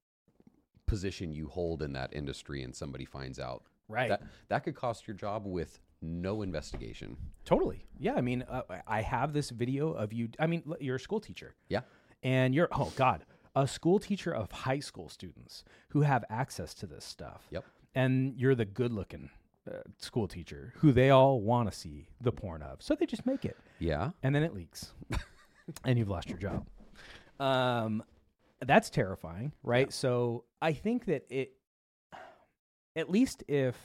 [0.87, 3.65] position you hold in that industry and somebody finds out.
[3.89, 4.09] right.
[4.09, 7.17] That, that could cost your job with no investigation.
[7.45, 7.87] Totally.
[7.99, 8.15] Yeah.
[8.15, 10.29] I mean, uh, I have this video of you.
[10.39, 11.81] I mean, you're a school teacher Yeah.
[12.23, 16.87] and you're, oh God, a school teacher of high school students who have access to
[16.87, 17.47] this stuff.
[17.51, 17.65] Yep.
[17.95, 19.31] And you're the good looking
[19.71, 22.83] uh, school teacher who they all want to see the porn of.
[22.83, 24.11] So they just make it Yeah.
[24.23, 24.93] and then it leaks
[25.85, 26.67] and you've lost your job.
[27.41, 28.03] Um,
[28.65, 29.93] that's terrifying, right?
[29.93, 31.53] So I think that it,
[32.95, 33.77] at least if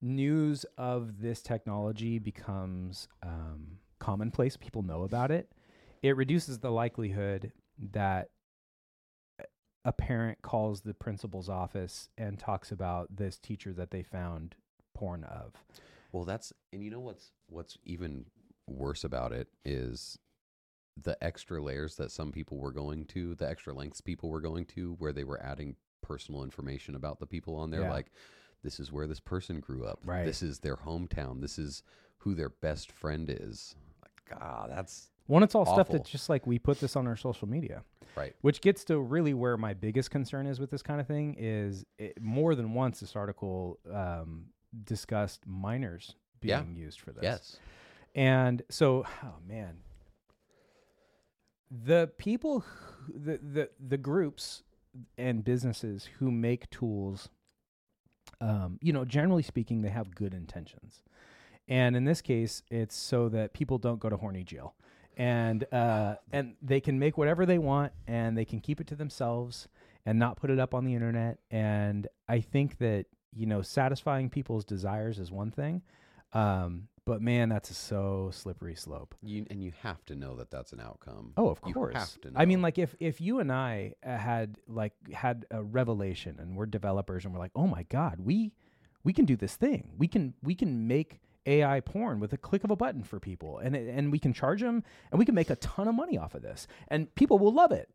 [0.00, 5.50] news of this technology becomes um, commonplace, people know about it,
[6.02, 7.52] it reduces the likelihood
[7.92, 8.30] that
[9.84, 14.54] a parent calls the principal's office and talks about this teacher that they found
[14.94, 15.52] porn of.
[16.12, 18.26] Well, that's and you know what's what's even
[18.66, 20.18] worse about it is
[21.00, 24.64] the extra layers that some people were going to, the extra lengths people were going
[24.64, 27.90] to, where they were adding personal information about the people on there, Yeah.
[27.90, 28.10] like
[28.66, 30.24] this is where this person grew up, Right.
[30.26, 31.40] This is their hometown.
[31.40, 31.82] This is
[32.18, 33.76] who their best friend is.
[34.02, 35.92] Like, ah, that's One, it's all stuff Awful.
[35.94, 37.82] that just like we put this on our social media.
[38.16, 38.34] right.
[38.40, 41.84] Which gets to really where my biggest concern is with this kind of thing is
[41.98, 44.46] it, more than once this article um,
[44.84, 46.60] discussed minors Yeah.
[46.62, 47.22] being used for this.
[47.22, 47.56] Yes.
[48.14, 49.78] And so, oh man,
[51.70, 54.62] the people, who, the the the groups
[55.18, 57.28] and businesses who make tools,
[58.40, 61.02] um, you know, generally speaking, they have good intentions,
[61.68, 64.74] and in this case, it's so that people don't go to horny jail,
[65.16, 68.96] and uh, and they can make whatever they want, and they can keep it to
[68.96, 69.68] themselves
[70.04, 71.38] and not put it up on the internet.
[71.50, 75.82] And I think that you know, satisfying people's desires is one thing.
[76.32, 79.14] Um, but man, that's a so slippery slope.
[79.22, 81.32] You and you have to know that that's an outcome.
[81.36, 81.94] Oh, of You course.
[81.94, 85.62] have to I mean, like if if you and I uh, had like had a
[85.62, 88.52] revelation and we're developers and we're like, oh my god, we
[89.04, 89.92] we can do this thing.
[89.96, 93.58] We can we can make AI porn with a click of a button for people,
[93.58, 96.34] and and we can charge them, and we can make a ton of money off
[96.34, 97.88] of this, and people will love it.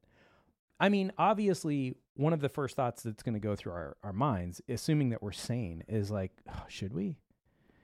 [0.80, 4.14] I mean, obviously, one of the first thoughts that's going to go through our, our
[4.14, 7.18] minds, assuming that we're sane, is like, "Oh, should we?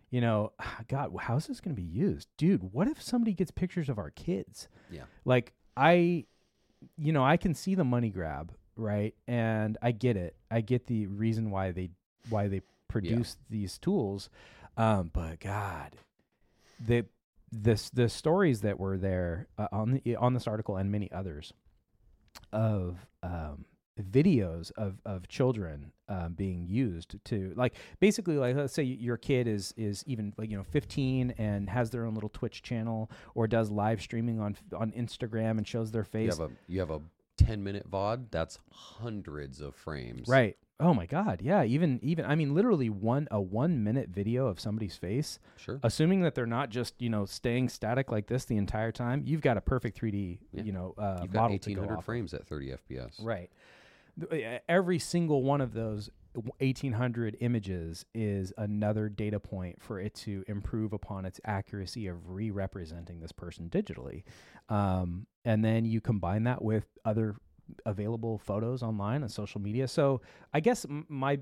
[0.10, 0.54] You know,
[0.88, 2.28] God, how's this going to be used?
[2.38, 4.68] Dude, what if somebody gets pictures of our kids?
[4.90, 5.04] Yeah.
[5.26, 6.26] Like, I,
[6.98, 9.14] you know, I can see the money grab, right?
[9.28, 10.36] And I get it.
[10.50, 11.90] I get the reason why they
[12.30, 14.30] why they produce these tools.
[14.76, 15.96] Um, but God,
[16.86, 17.06] the
[17.52, 21.54] this the stories that were there uh, on the on this article and many others
[22.52, 23.66] of um,
[24.00, 29.48] videos of of children um, being used to like basically like let's say your kid
[29.48, 33.48] is is even like you know 15 and has their own little Twitch channel or
[33.48, 36.38] does live streaming on on Instagram and shows their face.
[36.38, 37.02] You have a you have a
[37.38, 38.26] ten minute VOD.
[38.32, 40.28] That's hundreds of frames.
[40.28, 44.46] right oh my god yeah even even I mean literally one a 1 minute video
[44.46, 45.80] of somebody's face Sure.
[45.82, 49.42] assuming that they're not just you know staying static like this the entire time you've
[49.42, 50.62] got a perfect 3D Yeah.
[50.64, 52.06] you know uh, You've got model to go of.
[52.06, 53.14] frames at thirty FPS.
[53.24, 53.50] Right.
[54.32, 56.10] Uh, Every single one of those
[56.60, 62.52] 1800 images is another data point for it to improve upon its accuracy of re
[62.52, 64.24] representing this person digitally.
[64.70, 67.36] Um, and then you combine that with other
[67.86, 69.88] available photos online on social media.
[69.88, 70.22] So
[70.54, 71.40] I guess m- my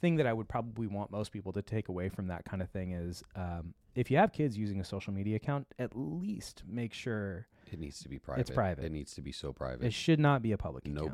[0.00, 2.68] thing that I would probably want most people to take away from that kind of
[2.70, 6.92] thing is um, if you have kids using a social media account, at least make
[6.92, 8.40] sure It needs to be private.
[8.42, 8.84] It's private.
[8.84, 9.86] It needs to be so private.
[9.86, 11.12] it should not be a public account.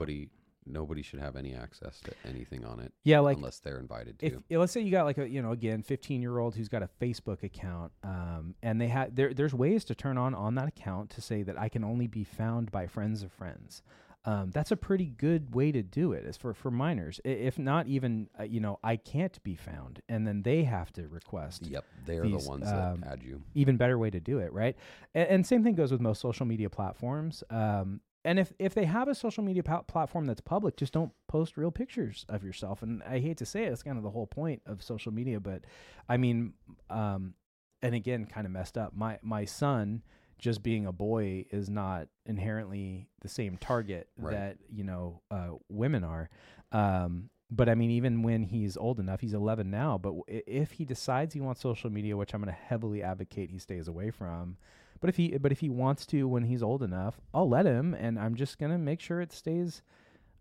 [0.66, 4.27] Nobody should have any access to anything on it Yeah, like unless they're invited to.
[4.27, 6.83] if let's say you got like a you know again 15 year old who's got
[6.83, 10.68] a facebook account um, and they had there there's ways to turn on on that
[10.68, 13.83] account to say that i can only be found by friends of friends
[14.25, 17.88] um, that's a pretty good way to do it as for for minors if not
[17.88, 21.85] even uh, you know i can't be found and then they have to request yep,
[22.07, 23.42] they're these, the ones um, that add you.
[23.55, 24.77] even better way to do it, right?
[25.14, 27.42] And, and same thing goes with most social media platforms.
[27.51, 31.56] Um, and if if they have a social media platform that's public, just don't post
[31.56, 32.82] real pictures of yourself.
[32.82, 35.40] And I hate to say it, it's kind of the whole point of social media.
[35.40, 35.62] But
[36.08, 36.54] I mean,
[36.90, 37.35] um,
[37.82, 38.94] and again, kind of messed up.
[38.94, 40.02] My my son,
[40.38, 44.32] just being a boy, is not inherently the same target Right.
[44.32, 46.30] that you know uh, women are.
[46.70, 49.98] Um, but I mean, even when he's old enough, he's 11 now.
[49.98, 53.50] But w- if he decides he wants social media, which I'm going to heavily advocate
[53.50, 54.56] he stays away from,
[55.03, 57.93] but if he but if he wants to when he's old enough, I'll let him,
[57.93, 59.83] and I'm just going to make sure it stays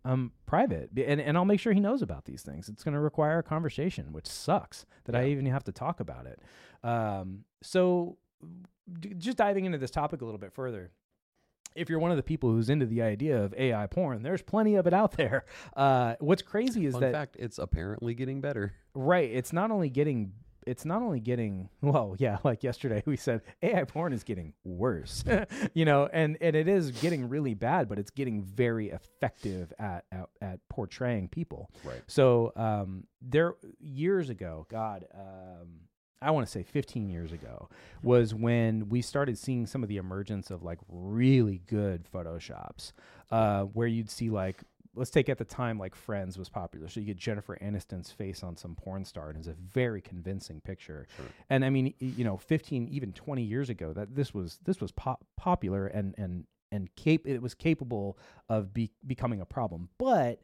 [0.04, 2.68] um private, and and I'll make sure he knows about these things.
[2.68, 6.26] It's going to require a conversation, which sucks that I even have to talk about
[6.26, 6.40] it.
[6.82, 8.16] Um, so
[9.00, 10.92] d- just diving into this topic a little bit further
[11.74, 14.74] if you're one of the people who's into the idea of AI porn, there's plenty
[14.74, 15.44] of it out there.
[15.74, 18.74] Uh, what's crazy is Fun that fact, it's apparently getting better.
[18.94, 20.32] right, it's not only getting
[20.66, 25.24] it's not only getting well, yeah, like yesterday we said AI porn is getting worse.
[25.74, 30.04] you know, and and it is getting really bad, but it's getting very effective at
[30.12, 31.70] at, at portraying people.
[31.84, 32.02] Right.
[32.06, 35.82] So um, there years ago, God, um,
[36.22, 37.68] I want to say 15 years ago,
[38.02, 42.92] was when we started seeing some of the emergence of like really good photoshops,
[43.30, 44.62] uh, where you'd see like
[44.94, 48.42] let's take at the time like Friends was popular, so you get Jennifer Aniston's face
[48.42, 51.06] on some porn star, and it's a very convincing picture.
[51.16, 51.26] Sure.
[51.50, 54.92] And I mean, you know, fifteen even twenty years ago, that this was this was
[54.92, 60.40] pop- popular and and and cap- it was capable of be- becoming a problem, but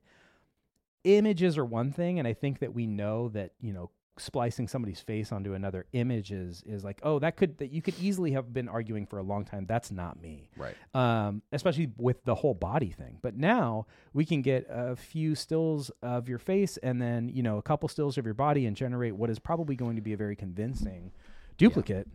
[1.05, 3.89] images are one thing and i think that we know that you know
[4.21, 7.95] splicing somebody's face onto another image is is like oh that could that you could
[8.01, 10.75] easily have been arguing for a long time that's not me Right.
[10.95, 13.19] um, especially with the whole body thing.
[13.23, 17.59] But now we can get a few stills of your face and then you know
[17.59, 20.17] a couple stills of your body and generate what is probably going to be a
[20.17, 21.13] very convincing
[21.57, 22.09] duplicate.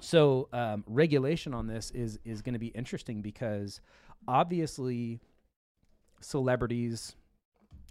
[0.00, 3.80] So um, regulation on this is is going to be interesting because
[4.26, 5.20] obviously
[6.20, 7.16] celebrities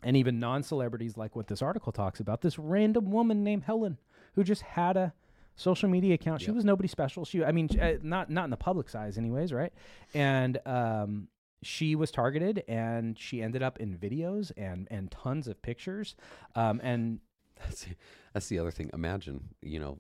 [0.04, 3.98] and even non-celebrities like what this article talks about this random woman named Helen
[4.36, 5.14] who just had a
[5.56, 6.56] social media account she Yep.
[6.56, 9.72] was nobody special she i mean uh, not not in the public's eyes anyways right
[10.16, 11.28] and um
[11.62, 16.16] she was targeted and she ended up in videos and and tons of pictures
[16.56, 17.20] um and
[17.64, 17.86] That's
[18.34, 18.90] that's the other thing.
[18.94, 20.00] Imagine, you know,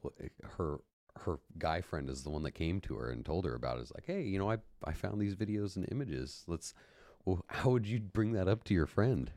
[0.57, 0.79] her
[1.19, 3.81] her guy friend is the one that came to her and told her about it.
[3.81, 6.43] It's like, hey, you know, I I found these videos and images.
[6.47, 6.73] Let's.
[7.25, 9.31] Well, how would you bring that up to your friend?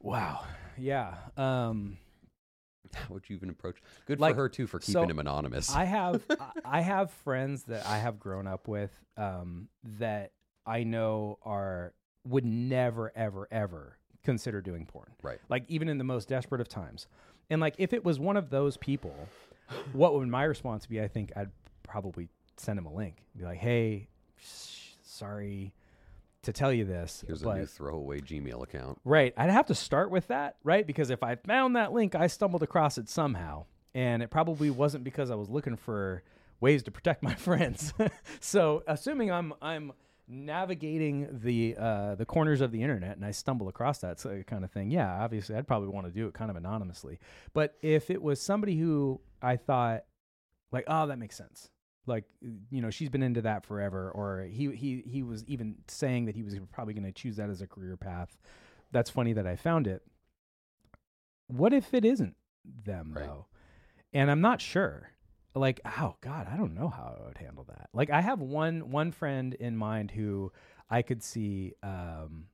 [0.00, 0.44] Wow
[0.78, 1.96] yeah um
[2.94, 3.76] How would you even approach?
[4.06, 5.72] Good Like, for her too for so keeping him anonymous.
[5.72, 10.32] I have I- I have friends that I have grown up with um, that
[10.66, 11.94] I know are
[12.26, 15.10] would never ever ever consider doing porn.
[15.22, 15.38] Right.
[15.48, 17.06] Like even in the most desperate of times.
[17.48, 19.14] And like if it was one of those people,
[19.92, 21.00] what would my response be?
[21.00, 21.50] I think I'd
[21.84, 23.24] probably send him a link.
[23.36, 25.72] Be like, "Hey, sh- sorry
[26.42, 29.00] to tell you this, Here's but a new throwaway Gmail account.
[29.04, 29.34] Right.
[29.36, 30.86] I'd have to start with that, right?
[30.86, 33.66] Because if I found that link, I stumbled across it somehow.
[33.94, 36.22] And it probably wasn't because I was looking for
[36.60, 37.92] ways to protect my friends.
[38.40, 39.92] so assuming I'm I'm
[40.28, 44.70] navigating the uh, the corners of the internet and I stumble across that kind of
[44.70, 47.18] thing, yeah, obviously I'd probably want to do it kind of anonymously.
[47.52, 50.04] But if it was somebody who I thought
[50.72, 51.70] like, oh, that makes sense.
[52.06, 52.24] Like,
[52.70, 56.34] you know, she's been into that forever, or he he he was even saying that
[56.34, 58.36] he was probably going to choose that as a career path.
[58.90, 60.02] That's funny that I found it.
[61.46, 63.26] What if it isn't them Right.
[63.26, 63.46] though?
[64.12, 65.10] And I'm not sure.
[65.54, 67.88] Like, oh God, I don't know how I would handle that.
[67.92, 70.52] Like, I have one one friend in mind who
[70.88, 72.46] I could see um,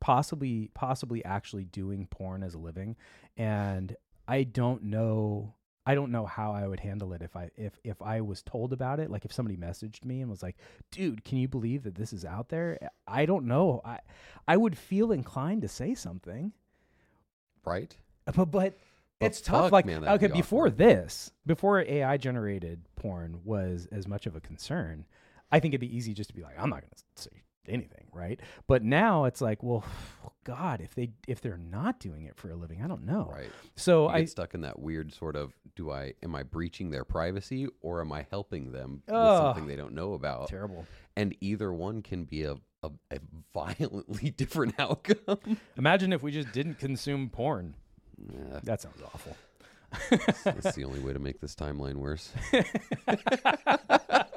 [0.00, 2.96] possibly possibly actually doing porn as a living,
[3.36, 3.94] and
[4.28, 5.54] I don't know.
[5.90, 8.72] I don't know how I would handle it if I if if I was told
[8.72, 9.10] about it.
[9.10, 10.56] Like if somebody messaged me and was like,
[10.92, 13.80] "Dude, can you believe that this is out there?" I don't know.
[13.84, 13.98] I
[14.46, 16.52] I would feel inclined to say something,
[17.64, 17.96] Right.
[18.26, 18.78] Uh, but but
[19.18, 19.64] But it's tough.
[19.64, 24.36] fuck, Like man, okay, be before this, before AI generated porn was as much of
[24.36, 25.06] a concern,
[25.50, 28.06] I think it'd be easy just to be like, I'm not going to say anything,
[28.12, 28.40] right?
[28.66, 29.84] But now it's like, well,
[30.44, 33.30] God, if they if they're not doing it for a living, I don't know.
[33.34, 33.50] Right.
[33.76, 37.68] So I stuck in that weird sort of do I am I breaching their privacy
[37.82, 40.48] or am I helping them with something they don't know about?
[40.48, 40.86] terrible.
[41.16, 43.18] And either one can be a a, a
[43.54, 45.58] violently different outcome.
[45.76, 47.74] Imagine if we just didn't consume porn.
[48.32, 49.36] Yeah, That sounds awful.
[50.44, 52.32] that's the only way to make this timeline worse.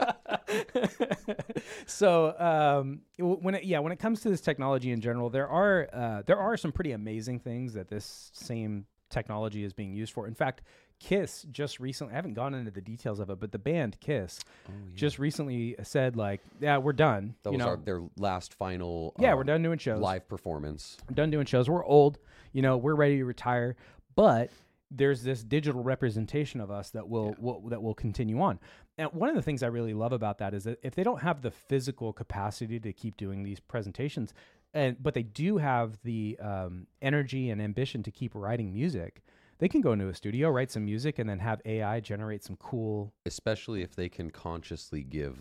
[1.85, 5.89] so um, when it, yeah, when it comes to this technology in general, there are
[5.93, 10.27] uh, there are some pretty amazing things that this same technology is being used for.
[10.27, 10.61] In fact,
[10.99, 14.39] Kiss just recently I haven't gone into the details of it, but the band Kiss
[14.67, 14.95] Oh, yeah.
[14.95, 17.35] just recently said like, yeah, we're done.
[17.43, 19.99] that you was know, our, their last final yeah, um, we're done doing shows.
[19.99, 20.97] live performance.
[21.09, 21.69] We're done doing shows.
[21.69, 22.19] We're old,
[22.53, 23.75] you know, we're ready to retire,
[24.15, 24.49] but
[24.95, 28.59] there's this digital representation of us that will, will that will continue on.
[28.97, 31.21] And one of the things I really love about that is that if they don't
[31.21, 34.33] have the physical capacity to keep doing these presentations,
[34.73, 39.21] and but they do have the um, energy and ambition to keep writing music,
[39.59, 42.55] they can go into a studio, write some music, and then have AI generate some
[42.57, 45.39] cool Especially if they can consciously give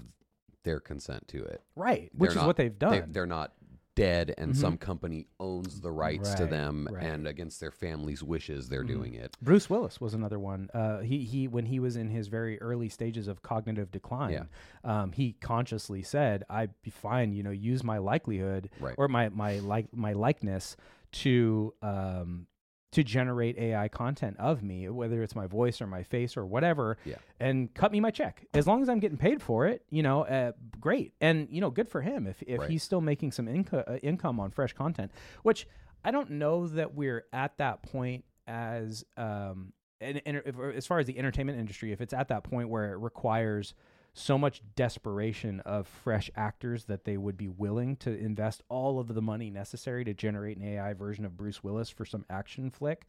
[0.64, 1.60] their consent to it.
[1.76, 2.92] right, which They're is not- what they've done.
[2.92, 3.52] They, they're not
[3.94, 4.56] dead and Mhm.
[4.56, 7.02] some company owns the rights to them right.
[7.04, 8.88] and against their family's wishes they're Mhm.
[8.88, 9.36] doing it.
[9.42, 10.70] Bruce Willis was another one.
[10.72, 15.02] Uh, he he when he was in his very early stages of cognitive decline, Yeah.
[15.02, 18.94] um, he consciously said, "I'd be fine, you know, use my likelihood Right.
[18.96, 20.76] or my my like my likeness
[21.12, 22.46] to um,
[22.92, 26.96] to generate AI content of me, whether it's my voice or my face or whatever,
[27.04, 27.16] Yeah.
[27.40, 29.84] and cut me my check as long as I'm getting paid for it.
[29.90, 32.70] You know, uh, great, and you know, good for him if if Right.
[32.70, 35.10] he's still making some inco- uh, income on fresh content,
[35.42, 35.66] which
[36.04, 40.98] I don't know that we're at that point as um and, and if, as far
[40.98, 43.72] as the entertainment industry, if it's at that point where it requires
[44.14, 49.14] so much desperation of fresh actors that they would be willing to invest all of
[49.14, 53.06] the money necessary to generate an AI version of Bruce Willis for some action flick.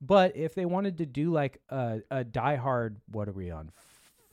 [0.00, 3.70] But if they wanted to do like a, a Die Hard, what are we on?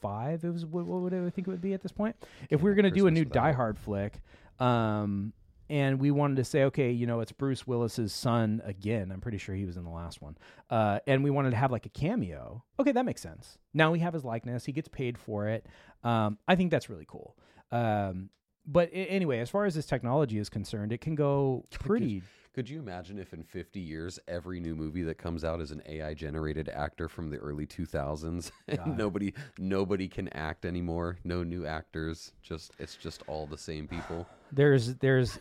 [0.01, 0.43] Five?
[0.43, 2.15] It was what, what would I think it would be at this point?
[2.49, 3.51] If we were going to do a new Die.
[3.51, 4.21] Hard flick,
[4.59, 5.33] um,
[5.69, 9.11] and we wanted to say, okay, you know, it's Bruce Willis's son again.
[9.11, 10.37] I'm pretty sure he was in the last one.
[10.69, 12.63] Uh, and we wanted to have like a cameo.
[12.79, 13.57] Okay, that makes sense.
[13.73, 14.65] Now we have his likeness.
[14.65, 15.65] He gets paid for it.
[16.03, 17.37] Um, I think that's really cool.
[17.71, 18.29] Um,
[18.65, 22.23] but anyway, as far as this technology is concerned, it can go pretty.
[22.59, 25.81] Could you imagine if in 50 years every new movie that comes out is an
[25.85, 31.65] AI generated actor from the early 2000s and nobody nobody can act anymore, no new
[31.65, 34.27] actors, just it's just all the same people.
[34.51, 35.39] There's there's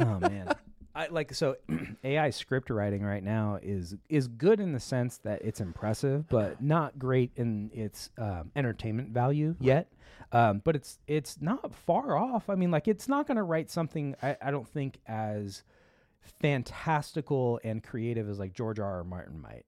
[0.00, 0.54] oh man.
[0.94, 1.56] I like so
[2.04, 6.62] AI script writing right now is is good in the sense that it's impressive, but
[6.62, 9.92] not great in its um, entertainment value yet.
[10.32, 12.48] Um, but it's it's not far off.
[12.48, 15.62] I mean, like it's not going to write something I, I don't think as
[16.40, 18.98] fantastical and creative as like George R.
[18.98, 19.04] R.
[19.04, 19.64] Martin might.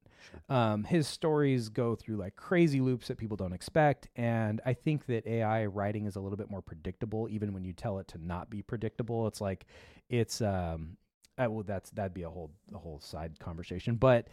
[0.49, 5.07] Um, his stories go through like crazy loops that people don't expect, and I think
[5.07, 8.19] that AI writing is a little bit more predictable, even when you tell it to
[8.19, 9.27] not be predictable.
[9.27, 9.67] It's like
[10.09, 10.97] it's um,
[11.39, 14.29] uh, well, that's that'd be a whole a whole side conversation, but.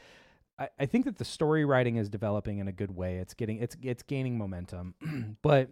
[0.60, 3.20] I, I think that the story writing is developing in a good way.
[3.20, 4.96] It's getting it's it's gaining momentum,
[5.42, 5.70] but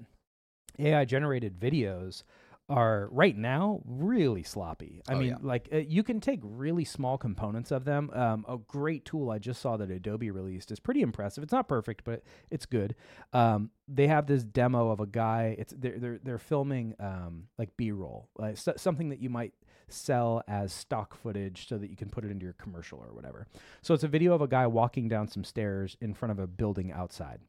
[0.79, 2.23] AI generated videos
[2.69, 5.01] are right now really sloppy.
[5.07, 5.35] I Oh, mean, yeah.
[5.41, 8.11] like uh, you can take really small components of them.
[8.13, 11.43] Um, a great tool I just saw that Adobe released is pretty impressive.
[11.43, 12.95] It's not perfect, but it's good.
[13.33, 15.55] Um, they have this demo of a guy.
[15.57, 19.53] It's they're they're, they're filming um, like B roll, like so, something that you might
[19.91, 23.47] sell as stock footage so that you can put it into your commercial or whatever.
[23.81, 26.45] So it's a video of a guy walking down some stairs in front of a
[26.45, 27.39] building outside,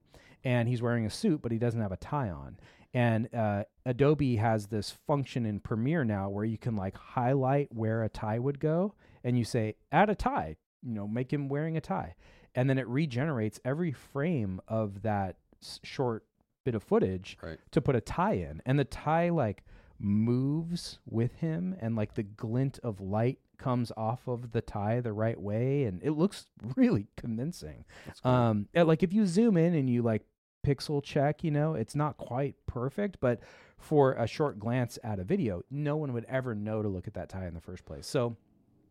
[0.43, 2.57] and he's wearing a suit, but he doesn't have a tie on.
[2.93, 8.03] And uh, Adobe has this function in Premiere now where you can like highlight where
[8.03, 11.77] a tie would go, and you say add a tie, you know, make him wearing
[11.77, 12.15] a tie,
[12.55, 16.25] and then it regenerates every frame of that s- short
[16.65, 17.59] bit of footage Right.
[17.71, 19.63] to put a tie in, and the tie like
[19.99, 25.13] moves with him, and like the glint of light comes off of the tie the
[25.13, 27.85] right way, and it looks really convincing.
[28.23, 28.33] Cool.
[28.33, 30.23] Um, like if you zoom in and you like
[30.65, 33.41] pixel check, you know, it's not quite perfect, but
[33.79, 37.15] for a short glance at a video, no one would ever know to look at
[37.15, 38.07] that tie in the first place.
[38.07, 38.37] So,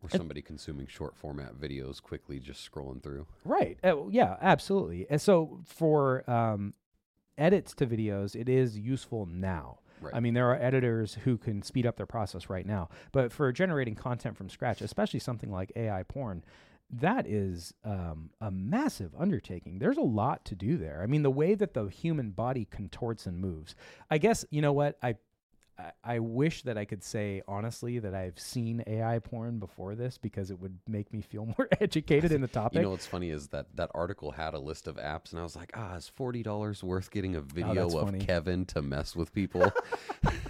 [0.01, 3.27] or somebody consuming short format videos quickly just scrolling through.
[3.43, 5.05] right, uh, yeah, absolutely.
[5.09, 6.73] And so for um,
[7.37, 9.79] edits to videos, it is useful now.
[10.01, 10.15] Right.
[10.15, 12.89] I mean, there are editors who can speed up their process right now.
[13.11, 16.43] But for generating content from scratch, especially something like AI porn,
[16.91, 19.79] that is um, a massive undertaking.
[19.79, 21.01] There's a lot to do there.
[21.03, 23.75] I mean, the way that the human body contorts and moves.
[24.09, 25.15] I guess you know what I.
[26.03, 30.51] I- wish that I could say honestly that I've seen AI porn before this because
[30.51, 32.73] it would make me feel more educated in the topic.
[32.79, 35.43] You know what's funny is that that article had a list of apps, and I
[35.43, 38.19] was like, ah, is forty dollars worth getting a video that's of funny.
[38.19, 39.71] Kevin to mess with people?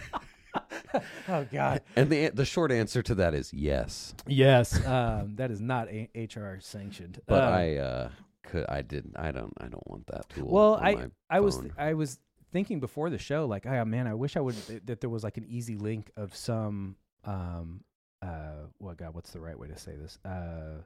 [1.29, 1.81] oh God.
[1.95, 4.13] and the the short answer to that is yes.
[4.27, 7.21] yes, um, that is not a- HR sanctioned.
[7.27, 8.09] But Um, I uh,
[8.43, 10.47] could I didn't I don't I don't want that tool.
[10.49, 12.19] Well, I I was th- I was
[12.51, 15.23] thinking before the show, like, oh man, I wish I would th- that there was
[15.23, 17.83] like an easy link of some um
[18.21, 20.17] uh what God, what's the right way to say this?
[20.25, 20.81] Uh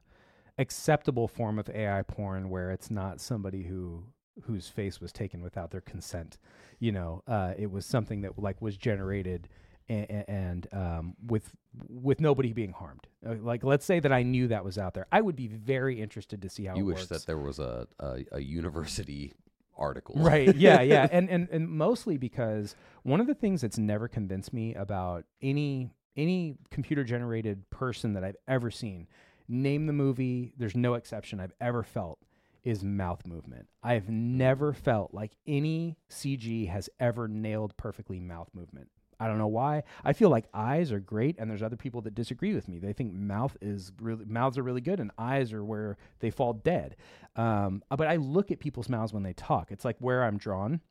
[0.57, 4.03] acceptable form of AI porn where it's not somebody who
[4.43, 6.37] whose face was taken without their consent.
[6.79, 9.47] You know, uh it was something that like was generated
[9.89, 11.55] and, and um, with
[11.89, 13.07] with nobody being harmed.
[13.27, 16.01] Uh, like, let's say that I knew that was out there, I would be very
[16.01, 17.07] interested to see how you wish works.
[17.07, 19.33] that there was a, a a university
[19.77, 20.15] article.
[20.17, 20.55] Right.
[20.55, 20.81] Yeah.
[20.81, 21.07] Yeah.
[21.11, 25.91] and, and and mostly because one of the things that's never convinced me about any
[26.15, 29.07] any computer generated person that I've ever seen,
[29.47, 32.19] name the movie, there's no exception I've ever felt
[32.63, 33.67] is mouth movement.
[33.81, 38.89] I've never felt like any CG has ever nailed perfectly mouth movement.
[39.23, 39.83] I don't know why.
[40.03, 42.77] I feel like eyes are great, and there's other people that disagree with me.
[42.77, 46.51] They think mouth is really mouths are really good, and eyes are where they fall
[46.51, 46.97] dead.
[47.37, 49.71] Um, uh, but I look at people's mouths when they talk.
[49.71, 50.81] It's like where I'm drawn.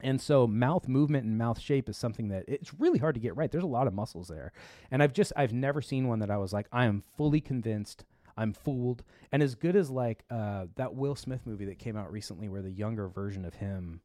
[0.00, 3.36] And so mouth movement and mouth shape is something that it's really hard to get
[3.36, 3.50] right.
[3.50, 4.52] There's a lot of muscles there.
[4.92, 8.04] And I've just I've never seen one that I was like I am fully convinced
[8.36, 9.02] I'm fooled.
[9.32, 12.62] And as good as like uh, that Will Smith movie that came out recently where
[12.62, 14.00] the younger version of him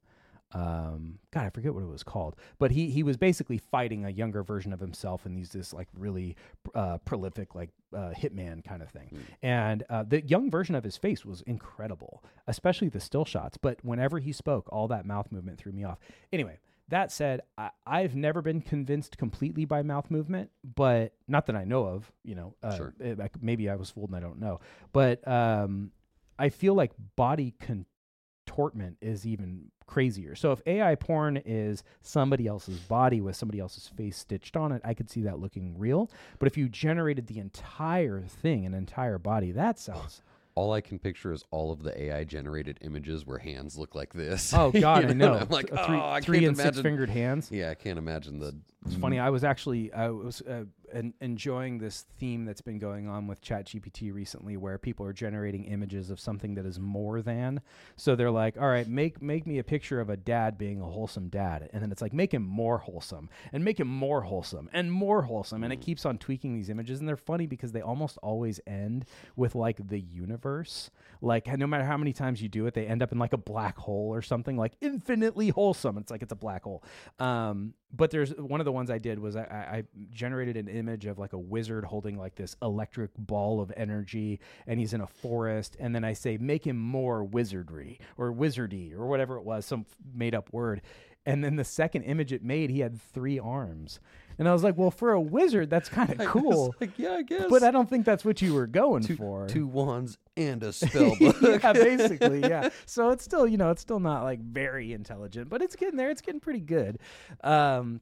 [0.54, 4.10] um god i forget what it was called but he he was basically fighting a
[4.10, 6.36] younger version of himself and he's this like really
[6.76, 10.98] uh prolific like uh hitman kind of thing and uh the young version of his
[10.98, 15.58] face was incredible especially the still shots but whenever he spoke all that mouth movement
[15.58, 16.00] threw me off
[16.34, 16.58] anyway
[16.90, 21.64] that said, I, I've never been convinced completely by mouth movement, but not that I
[21.64, 22.12] know of.
[22.26, 22.94] You know, uh, Sure.
[23.02, 24.60] c- maybe I was fooled and I don't know.
[24.92, 25.92] But um,
[26.38, 30.36] I feel like body contortment is even crazier.
[30.36, 34.82] So if AI porn is somebody else's body with somebody else's face stitched on it,
[34.86, 36.10] I could see that looking real.
[36.40, 40.22] But if you generated the entire thing, an entire body, that sounds.
[40.56, 44.12] All I can picture is all of the AI generated images where hands look like
[44.12, 44.54] this.
[44.54, 45.36] Oh You God, I and know.
[45.36, 47.50] I'm like, Th- oh, three, I three can't and six fingered hands.
[47.50, 48.54] Yeah, I can't imagine the.
[48.86, 49.18] It's funny.
[49.18, 53.42] I was actually I was uh, en- enjoying this theme that's been going on with
[53.42, 57.62] ChatGPT recently, where people are generating images of something that is more than.
[57.96, 60.86] So they're like, "All right, make make me a picture of a dad being a
[60.86, 64.70] wholesome dad," and then it's like, "Make him more wholesome, and make him more wholesome,
[64.74, 67.82] and more wholesome," and it keeps on tweaking these images, and they're funny because they
[67.82, 70.90] almost always end with like the universe.
[71.22, 73.38] Like no matter how many times you do it, they end up in like a
[73.38, 75.98] black hole or something like infinitely wholesome.
[75.98, 76.84] It's like it's a black hole.
[77.20, 81.06] Um, but there's one of the ones I did was I, I generated an image
[81.06, 85.08] of like a wizard holding like this electric ball of energy, and he's in a
[85.08, 85.76] forest.
[85.80, 89.86] And then I say, make him more wizardry or wizardy or whatever it was, some
[90.14, 90.82] made up word.
[91.26, 94.00] And then the second image it made, he had three arms.
[94.42, 96.74] And I was like, well, for a wizard, that's kind of cool.
[96.82, 97.46] like, yeah, I guess.
[97.48, 99.46] But I don't think that's what you were going two, for.
[99.46, 101.36] two wands and a spell book.
[101.42, 102.70] yeah, basically, yeah.
[102.88, 106.10] So it's still, you know, it's still not like very intelligent, but it's getting there.
[106.10, 106.98] It's getting pretty good.
[107.44, 108.02] Um,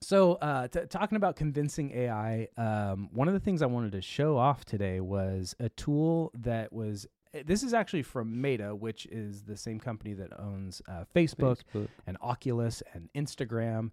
[0.00, 4.00] so, uh, t- talking about convincing AI, um, one of the things I wanted to
[4.02, 7.06] show off today was a tool that was.
[7.34, 11.60] eh, This is actually from Meta, which is the same company that owns uh, Facebook,
[12.06, 13.90] and Oculus and Instagram,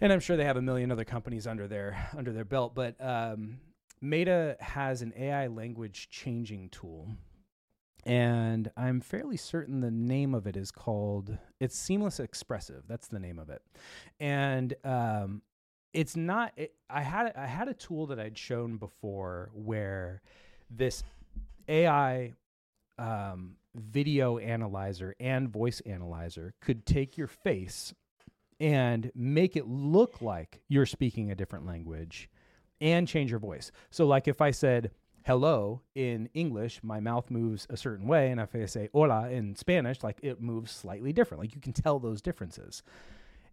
[0.00, 2.74] and I'm sure they have a million other companies under their under their belt.
[2.74, 3.58] But um,
[4.00, 7.08] Meta has an AI language changing tool,
[8.04, 12.84] and I'm fairly certain the name of it is called it's Seamless Expressive.
[12.88, 13.62] That's the name of it,
[14.20, 15.42] and um,
[15.92, 16.52] it's not.
[16.56, 20.22] It, I had I had a tool that I'd shown before where
[20.70, 21.04] this
[21.68, 22.32] AI
[22.98, 27.94] um, video analyzer and voice analyzer could take your face
[28.60, 32.28] and make it look like you're speaking a different language
[32.80, 33.70] and change your voice.
[33.90, 34.90] So, like if I said
[35.26, 38.30] hello in English, my mouth moves a certain way.
[38.30, 41.42] And if I say hola in Spanish, like it moves slightly different.
[41.42, 42.82] Like you can tell those differences.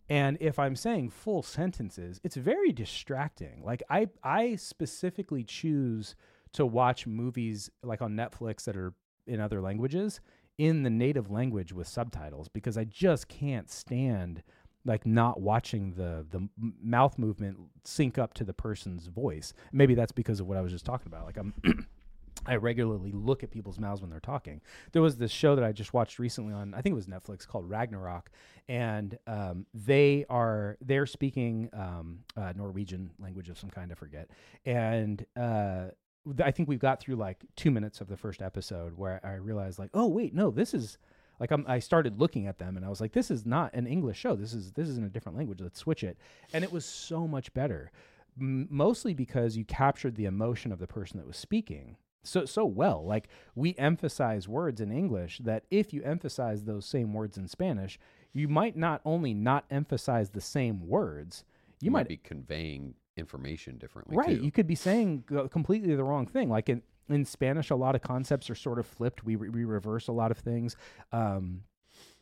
[0.09, 3.63] And if I'm saying full sentences, it's very distracting.
[3.63, 6.15] Like I I specifically choose
[6.53, 8.93] to watch movies like on Netflix that are
[9.25, 10.19] in other languages
[10.57, 14.43] in the native language with subtitles because I just can't stand
[14.85, 16.47] like not watching the the
[16.81, 19.53] mouth movement sync up to the person's voice.
[19.71, 21.25] Maybe that's because of what I was just talking about.
[21.25, 21.53] Like I'm
[22.45, 24.61] I regularly look at people's mouths when they're talking.
[24.93, 27.47] There was this show that I just watched recently on I think it was Netflix
[27.47, 28.31] called Ragnarok,
[28.67, 34.29] and um, they are they're speaking um, uh, Norwegian language of some kind I forget,
[34.65, 35.87] and uh,
[36.43, 39.77] I think we've got through like two minutes of the first episode where I realized
[39.79, 40.97] like oh wait no this is
[41.41, 43.87] like I'm, I started looking at them and I was like this is not an
[43.87, 44.35] English show.
[44.37, 45.59] This is this is in a different language.
[45.59, 46.17] Let's switch it.
[46.53, 47.91] And it was so much better
[48.39, 52.63] M- mostly because you captured the emotion of the person that was speaking so so
[52.63, 53.03] well.
[53.03, 57.99] Like we emphasize words in english that if you emphasize those same words in spanish
[58.33, 61.43] you might not only not emphasize the same words
[61.81, 64.15] you, You might, might be conveying information differently.
[64.15, 64.37] right.
[64.37, 64.45] too.
[64.45, 66.47] you could be saying completely the wrong thing.
[66.49, 66.81] Like in
[67.13, 69.23] in spanish a lot of concepts are sort of flipped.
[69.23, 70.75] We re- we reverse a lot of things.
[71.11, 71.63] Um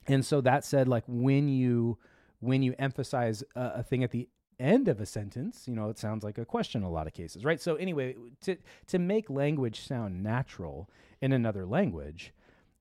[0.08, 1.98] and so that said like when you
[2.40, 4.28] when you emphasize a, a thing at the
[4.60, 7.14] end of a sentence you know it sounds like a question in a lot of
[7.14, 7.62] cases right?
[7.62, 10.90] So anyway to to make language sound natural
[11.22, 12.34] in another language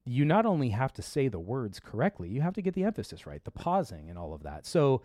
[0.05, 3.27] you not only have to say the words correctly you have to get the emphasis
[3.27, 4.67] right the pausing and all of that.
[4.67, 5.03] So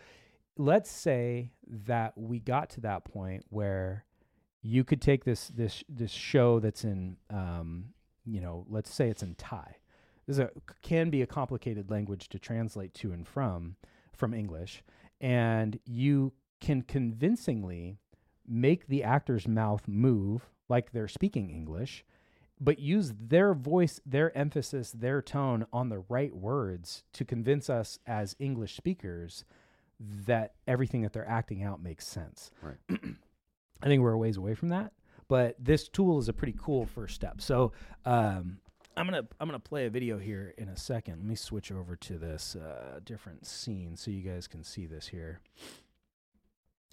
[0.57, 4.05] let's say that we got to that point where
[4.63, 7.89] you could take this this this show that's in um,
[8.25, 9.75] you know let's say it's in Thai.
[10.25, 10.49] This is a,
[10.81, 13.75] can be a complicated language to translate to and from
[14.15, 14.81] from English,
[15.19, 17.97] and you can convincingly
[18.47, 22.05] make the actor's mouth move like they're speaking English,
[22.59, 27.99] but use their voice, their emphasis, their tone on the right words to convince us
[28.07, 29.43] as English speakers
[29.99, 32.49] that everything that they're acting out makes sense.
[32.61, 32.77] Right.
[33.83, 34.93] I think we're a ways away from that,
[35.27, 37.41] but this tool is a pretty cool first step.
[37.41, 37.73] So
[38.05, 38.59] um,
[38.95, 41.17] I'm gonna I'm gonna play a video here in a second.
[41.17, 45.07] Let me switch over to this uh, different scene so you guys can see this
[45.07, 45.41] here.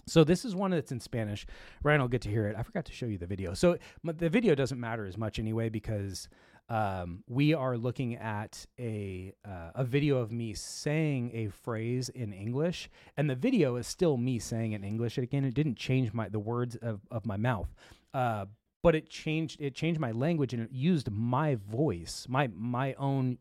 [0.07, 1.47] So this is one that's in Spanish.
[1.85, 2.57] Ryan will get to hear it.
[2.59, 3.55] I forgot to show you the video.
[3.55, 6.29] So the video doesn't matter as much anyway because
[6.71, 12.33] um, we are looking at a uh, a video of me saying a phrase in
[12.33, 15.19] English, and the video is still me saying it in English.
[15.19, 17.75] Again, it didn't change my the words of, of my mouth,
[18.15, 18.47] uh,
[18.83, 23.39] but it changed it changed my language and it used my voice, my my own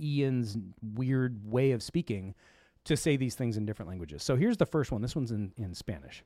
[0.00, 0.56] Ian's
[0.94, 2.36] weird way of speaking
[2.84, 4.22] to say these things in different languages.
[4.22, 5.02] So here's the first one.
[5.02, 6.22] This one's in in Spanish.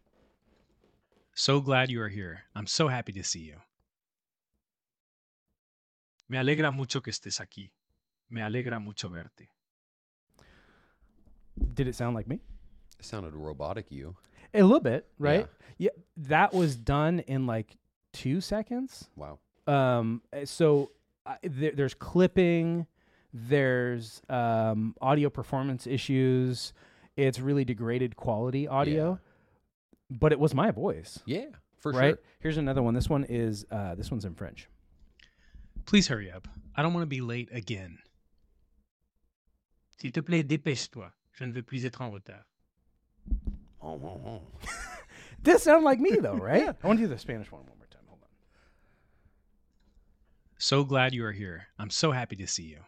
[1.32, 2.42] So glad you are here.
[2.54, 3.56] I'm so happy to see you.
[6.32, 7.70] Me alegra mucho que estés aquí.
[8.30, 9.50] Me alegra mucho verte.
[11.74, 12.40] Did it sound like me?
[12.98, 13.90] It sounded robotic.
[13.92, 14.16] You.
[14.54, 15.46] A little bit, right?
[15.76, 15.90] Yeah.
[16.16, 17.76] that was done in like
[18.14, 19.10] two seconds.
[19.14, 19.40] Wow.
[19.66, 20.92] Um, uh, so
[21.26, 22.86] uh, there, there's clipping,
[23.34, 26.72] there's um, audio performance issues.
[27.14, 29.20] It's really degraded quality audio,
[30.10, 32.14] but it was my voice, Yeah, for right?
[32.14, 32.18] sure.
[32.40, 32.94] Here's another one.
[32.94, 34.66] This one is uh, this one's in French.
[35.84, 36.48] Please hurry up.
[36.76, 37.98] I don't want to be late again.
[39.98, 41.12] S'il te plaît, dépêche-toi.
[41.32, 42.44] Je ne veux plus être en retard.
[43.80, 44.42] Oh, oh, oh.
[45.42, 46.68] This sounds like me though, right?
[46.68, 48.02] I want to do the Spanish one one more time.
[48.06, 48.28] Hold on.
[50.58, 51.66] So glad you are here.
[51.78, 52.78] I'm so happy to see you.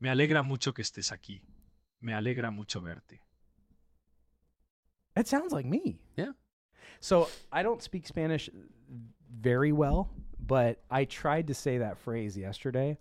[0.00, 1.42] Me alegra mucho que estés aquí.
[2.00, 3.20] Me alegra mucho verte.
[5.14, 5.98] That sounds like me.
[6.16, 6.32] Yeah.
[7.00, 8.48] So I don't speak Spanish
[9.30, 10.10] very well,
[10.44, 12.98] but I tried to say that phrase yesterday,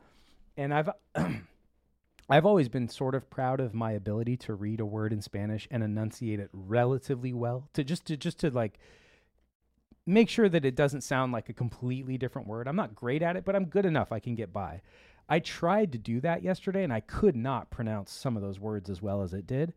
[0.58, 0.90] and I've
[2.30, 5.68] I've always been sort of proud of my ability to read a word in Spanish
[5.72, 7.70] and enunciate it relatively well.
[7.74, 8.80] To just to just to like
[10.06, 12.68] make sure that it doesn't sound like a completely different word.
[12.68, 14.82] I'm not great at it, but I'm good enough I can get by.
[15.28, 18.90] I tried to do that yesterday, and I could not pronounce some of those words
[18.90, 19.74] as well as it did.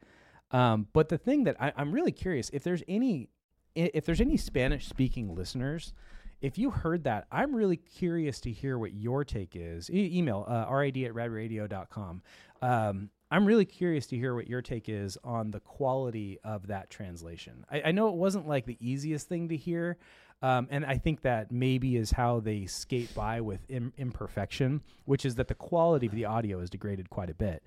[0.51, 3.29] Um, but the thing that I, I'm really curious if there's any
[3.75, 5.95] if there's any Spanish speaking listeners,
[6.43, 9.91] if you heard that, I'm really curious to hear what your take is.
[9.91, 12.23] E- email uh, rad at radradio.com.
[12.61, 16.91] Um, I'm really curious to hear what your take is on the quality of that
[16.91, 17.65] translation.
[17.71, 19.97] I, I know it wasn't like the easiest thing to hear,
[20.43, 25.25] um, and I think that maybe is how they skate by with Im- imperfection, which
[25.25, 27.63] is that the quality of the audio is degraded quite a bit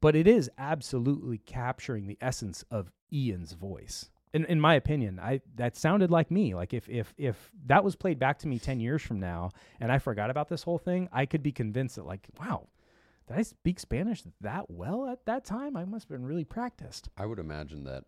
[0.00, 4.10] but it is absolutely capturing the essence of Ian's voice.
[4.32, 6.54] In, in my opinion, I that sounded like me.
[6.54, 9.50] Like if if if that was played back to me ten years from now,
[9.80, 12.66] and I forgot about this whole thing, I could be convinced that like, wow,
[13.28, 15.76] did I speak Spanish that well at that time?
[15.76, 17.08] I must have been really practiced.
[17.16, 18.04] I would imagine that,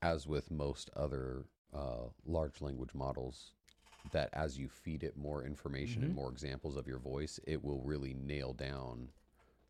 [0.00, 1.44] as with most other
[1.74, 3.52] uh, large language models,
[4.12, 6.16] that as you feed it more information and Mhm.
[6.16, 9.08] more examples of your voice, it will really nail down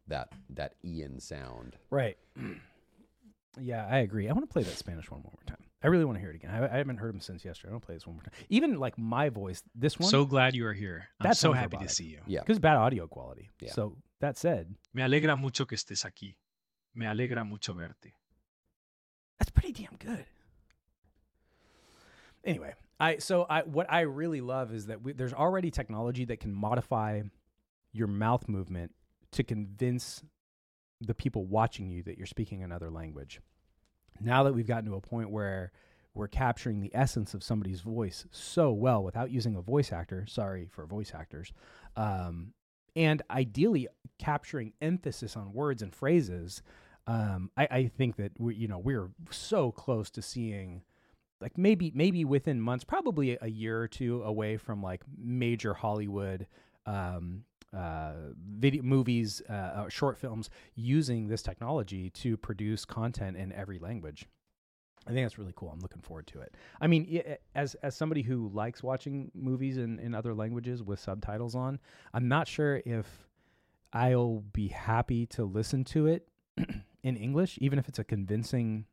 [0.07, 1.77] that that Ian sound.
[1.91, 2.17] Right.
[3.59, 4.29] yeah, I agree.
[4.29, 5.65] I want to play that Spanish one one more time.
[5.83, 6.51] I really want to hear it again.
[6.51, 7.71] I, I haven't heard him since yesterday.
[7.71, 8.35] I want to play this one more time.
[8.51, 11.09] Even like my voice, this one, So glad you are here.
[11.21, 11.89] I'm so happy robotic.
[11.89, 12.21] to see you.
[12.27, 12.41] Yeah.
[12.41, 13.51] because bad audio quality.
[13.61, 13.73] Yeah.
[13.73, 16.37] So that said, Me alegra mucho que estés aquí.
[16.95, 18.13] Me alegra mucho verte.
[19.39, 20.27] That's pretty damn good.
[22.45, 26.41] Anyway, I so I what I really love is that we, there's already technology that
[26.41, 27.23] can modify
[27.93, 28.93] your mouth movement
[29.33, 30.23] to convince
[31.01, 33.41] the people watching you that you're speaking another language.
[34.21, 35.73] Now that we've gotten to a point where
[36.13, 40.69] we're capturing the essence of somebody's voice so well without using a voice actor, sorry
[40.71, 41.53] for voice actors,
[41.97, 42.53] um,
[42.97, 43.89] and ideally
[44.19, 46.63] capturing emphasis on words and phrases
[47.11, 50.83] um, I, I think that we, you know, we're so close to seeing,
[51.41, 56.47] like maybe maybe within months, probably a year or two away from like major Hollywood
[56.87, 57.45] um,
[57.77, 58.13] uh,
[58.57, 64.27] video movies, uh, uh, short films using this technology to produce content in every language.
[65.07, 65.71] I think that's really cool.
[65.71, 66.55] I'm looking forward to it.
[66.81, 71.01] I mean, i- as as somebody who likes watching movies in, in other languages with
[71.01, 71.79] subtitles on,
[72.13, 73.27] I'm not sure if
[73.93, 76.29] I'll be happy to listen to it
[77.03, 78.85] in English, even if it's a convincing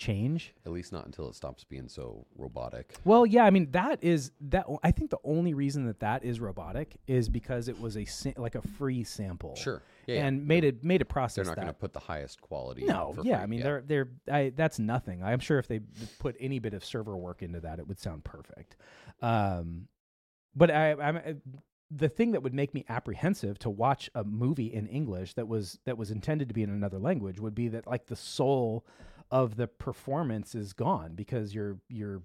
[0.00, 0.54] change.
[0.66, 2.94] At least not until it stops being so robotic.
[3.04, 4.66] Well, yeah, I mean that is that.
[4.82, 8.54] I think the only reason that that is robotic is because it was a like
[8.54, 9.82] a free sample, Sure.
[10.06, 10.16] Yeah.
[10.16, 10.26] yeah.
[10.26, 11.46] and made it made a process.
[11.46, 12.84] They're not going to put the highest quality.
[12.84, 13.42] No, yeah, free.
[13.42, 15.22] I mean they're they're I, that's nothing.
[15.22, 15.80] I'm sure if they
[16.18, 18.76] put any bit of server work into that, it would sound perfect.
[19.22, 19.86] Um,
[20.56, 21.40] but I, I'm
[21.90, 25.78] the thing that would make me apprehensive to watch a movie in English that was
[25.84, 28.86] that was intended to be in another language would be that like the soul
[29.30, 32.22] of the performance is gone because you're you're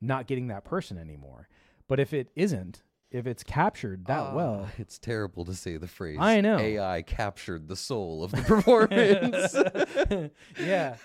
[0.00, 1.48] not getting that person anymore.
[1.88, 5.86] But if it isn't, if it's captured that Ah, well, It's terrible to say the
[5.88, 6.18] phrase.
[6.20, 6.58] I know.
[6.58, 10.30] AI captured the soul of the performance.
[10.60, 10.96] yeah.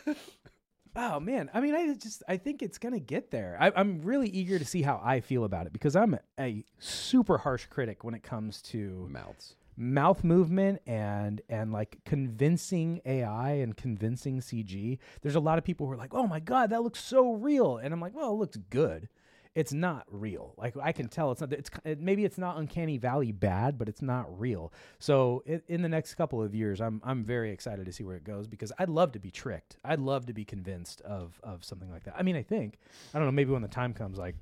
[0.99, 3.55] Oh man, I mean, I just I think it's gonna get there.
[3.59, 7.37] I, I'm really eager to see how I feel about it because I'm a super
[7.37, 9.55] harsh critic when it comes to Mouths.
[9.77, 14.97] Mouth movement and and like convincing AI and convincing CG.
[15.21, 17.77] There's a lot of people who are like, "Oh my god, that looks so real,"
[17.77, 19.07] and I'm like, "Well, it looks good."
[19.55, 20.53] It's not real.
[20.55, 21.51] Like I can tell, it's not.
[21.51, 24.71] It's it, maybe it's not uncanny valley bad, but it's not real.
[24.99, 28.15] So i in the next couple of years, I'm I'm very excited to see where
[28.15, 29.77] it goes because I'd love to be tricked.
[29.83, 32.13] I'd love to be convinced of of something like that.
[32.15, 32.77] I mean, I think
[33.15, 33.31] I don't know.
[33.31, 34.35] Maybe when the time comes, like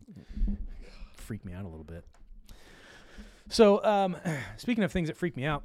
[1.15, 2.03] freak me out a little bit.
[3.49, 4.17] So, um,
[4.57, 5.63] speaking of things that freak me out,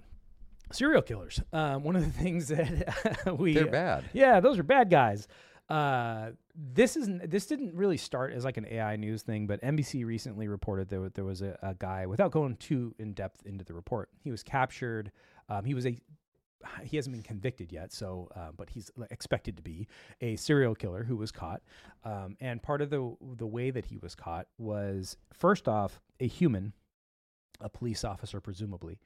[0.73, 1.41] serial killers.
[1.53, 4.05] Um, one of the things that we They're bad.
[4.13, 5.29] yeah, those are bad guys.
[5.69, 7.31] Uh, this isn't.
[7.31, 11.09] This didn't really start as like an AI news thing, but NBC recently reported there,
[11.11, 12.07] there was a, a guy.
[12.07, 15.13] Without going too in depth into the report, he was captured.
[15.49, 15.97] Um, he was a.
[16.83, 19.87] He hasn't been convicted yet, so uh, but he's expected to be
[20.21, 21.63] a serial killer who was caught.
[22.05, 26.27] Um, and part of the the way that he was caught was first off a
[26.27, 26.75] human,
[27.61, 28.99] a police officer presumably,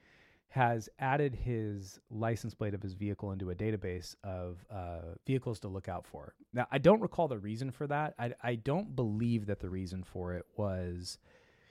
[0.49, 5.67] has added his license plate of his vehicle into a database of uh, vehicles to
[5.67, 6.33] look out for.
[6.53, 8.15] Now, I don't recall the reason for that.
[8.21, 11.19] I, I don't believe that the reason for it was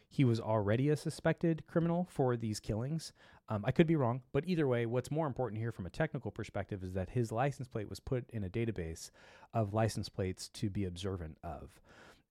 [0.10, 3.14] he was already a suspected criminal for these killings.
[3.50, 6.30] Um, I could be wrong, but either way, what's more important here from a technical
[6.30, 9.12] perspective is that his license plate was put in a database
[9.54, 11.82] of license plates to be observant of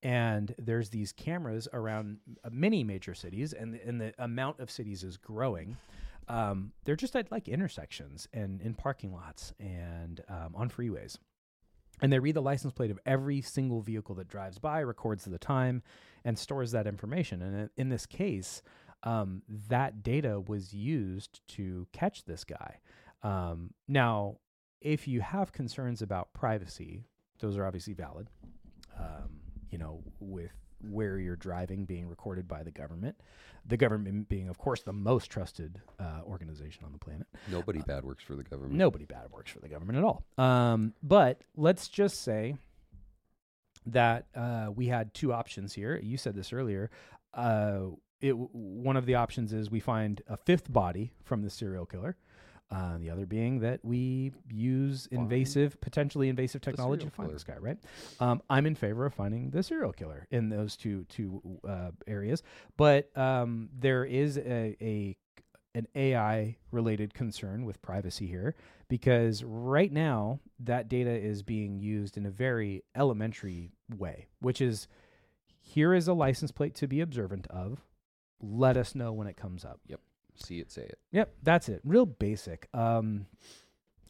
[0.03, 5.05] and there's these cameras around uh, many major cities and, and the amount of cities
[5.05, 5.77] is growing.
[6.29, 11.19] Um, they're just at like intersections and in parking lots and um, on freeways.
[12.01, 15.39] And they read the license plate of every single vehicle that drives by records the
[15.39, 15.83] time
[16.25, 17.43] and stores that information.
[17.43, 18.63] And in- in this case
[19.05, 22.79] um, that data was used to catch this guy.
[23.23, 24.39] Um, now
[24.81, 27.05] if you have concerns about privacy
[27.39, 28.29] those are obviously valid.
[28.99, 29.42] Um,
[29.73, 30.53] you know, with
[30.89, 33.17] where you're driving being recorded by the government.
[33.67, 37.27] The government being, of course, the most trusted uh, organization on the planet.
[37.51, 38.75] Nobody bad works for the government.
[38.75, 40.25] Nobody bad works for the government at all.
[40.37, 42.57] Um, but let's just say
[43.87, 45.99] that uh, we had two options here.
[46.03, 46.91] You said this earlier.
[47.33, 51.87] Uh, it, one of the options is we find a fifth body from the serial
[51.87, 52.17] killer.
[52.73, 57.35] Uh, the other being that we use invasive, potentially invasive technology to find killer.
[57.35, 57.77] this guy, right?
[58.19, 62.43] Um, I'm in favor of finding the serial killer in those two two uh, areas,
[62.79, 65.17] but um, there is a, a
[65.75, 68.55] an AI related concern with privacy here
[68.89, 74.89] because right now that data is being used in a very elementary way, which is
[75.61, 77.81] here is a license plate to be observant of.
[78.41, 79.81] Let us know when it comes up.
[80.43, 80.99] See it, say it.
[81.13, 81.81] Yep, that's it.
[81.85, 82.69] Real basic.
[82.75, 83.27] Um,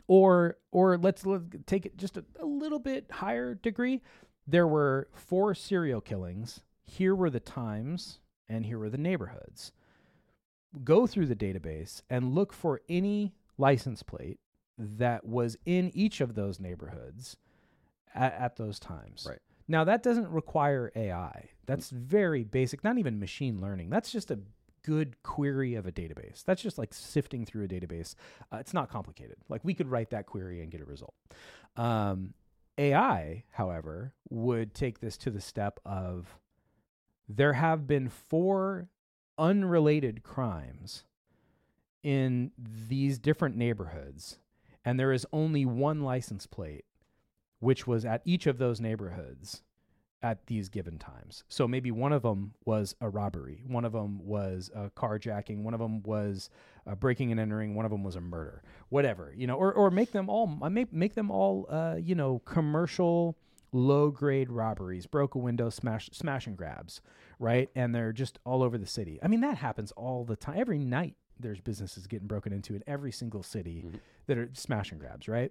[0.09, 4.01] or or let's, let take it just a, a little bit higher degree.
[4.47, 6.61] There were four serial killings.
[6.85, 8.19] Here were the times,
[8.49, 9.73] and here were the neighborhoods.
[10.85, 14.41] Go through the database and look for any license plate
[14.79, 17.37] that was in each of those neighborhoods
[18.15, 19.27] at, at those times.
[19.29, 19.39] Right.
[19.69, 21.51] Now that doesn't require AI.
[21.67, 22.83] That's very basic.
[22.83, 23.91] Not even machine learning.
[23.91, 24.41] That's just a
[24.83, 26.45] good query of a database.
[26.45, 28.15] That's just like sifting through a database.
[28.53, 29.37] Uh, it's not complicated.
[29.49, 31.15] Like we could write that query and get a result.
[31.77, 32.35] Um,
[32.79, 36.39] AI, however, would take this to the step of
[37.29, 38.89] there have been four
[39.39, 41.05] unrelated crimes
[42.03, 44.39] in these different neighborhoods,
[44.85, 46.85] and there is only one license plate,
[47.61, 49.63] which was at each of those neighborhoods
[50.23, 51.45] at these given times.
[51.49, 55.75] So maybe one of them was a robbery, one of them was a carjacking, one
[55.75, 56.49] of them was
[56.87, 59.91] uh, breaking and entering, one of them was a murder, whatever, you know, or or
[59.91, 63.37] make them all uh, make make them all uh, you know commercial
[63.73, 67.01] low grade robberies, broke a window, smash smash and grabs,
[67.39, 67.71] right?
[67.75, 69.19] And they're just all over the city.
[69.23, 70.59] I mean that happens all the time.
[70.59, 73.99] Every night there's businesses getting broken into in every single city Mhm.
[74.27, 75.51] that are smash and grabs, right?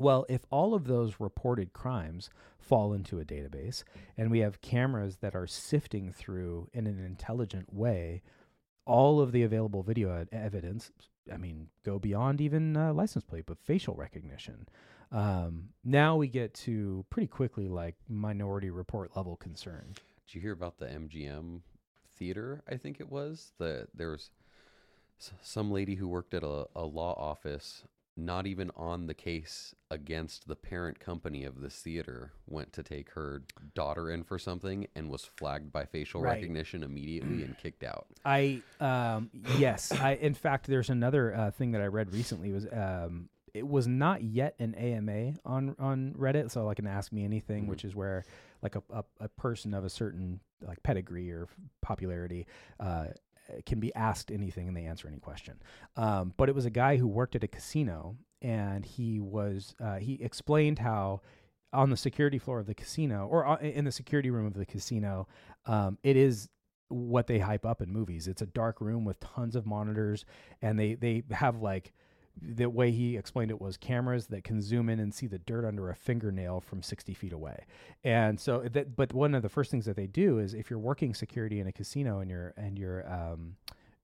[0.00, 3.84] Well, if all of those reported crimes fall into a database
[4.16, 8.22] and we have cameras that are sifting through in an intelligent way
[8.86, 10.90] all of the available video ed- evidence,
[11.30, 14.66] I mean, go beyond even uh, license plate, but facial recognition.
[15.12, 19.92] Um, now we get to pretty quickly like minority report level concern.
[20.26, 21.60] Did you hear about the MGM
[22.16, 22.62] theater?
[22.66, 24.30] I think it was the there was
[25.42, 27.84] some lady who worked at a, a law office,
[28.16, 33.10] not even on the case against the parent company of this theater, went to take
[33.10, 33.42] her
[33.74, 36.34] daughter in for something and was flagged by facial Right.
[36.34, 38.06] recognition immediately and kicked out.
[38.24, 42.66] I um yes, I in fact there's another uh, thing that I read recently was
[42.72, 47.24] um it was not yet an AMA on on Reddit, so like an Ask Me
[47.24, 47.68] Anything, Mhm.
[47.68, 48.24] which is where
[48.62, 51.48] like a, a a person of a certain like pedigree or
[51.80, 52.46] popularity
[52.78, 53.06] uh,
[53.66, 55.60] can be asked anything and they answer any question.
[55.96, 59.96] Um, but it was a guy who worked at a casino and he was uh,
[59.96, 61.20] he explained how
[61.72, 65.28] on the security floor of the casino or in the security room of the casino,
[65.66, 66.48] um, it is
[66.88, 68.26] what they hype up in movies.
[68.26, 70.24] It's a dark room with tons of monitors,
[70.60, 71.92] and they they have like
[72.40, 75.64] the way he explained it was cameras that can zoom in and see the dirt
[75.64, 77.64] under a fingernail from 60 feet away.
[78.04, 80.78] And so that but one of the first things that they do is if you're
[80.78, 83.56] working security in a casino and you're and you're um,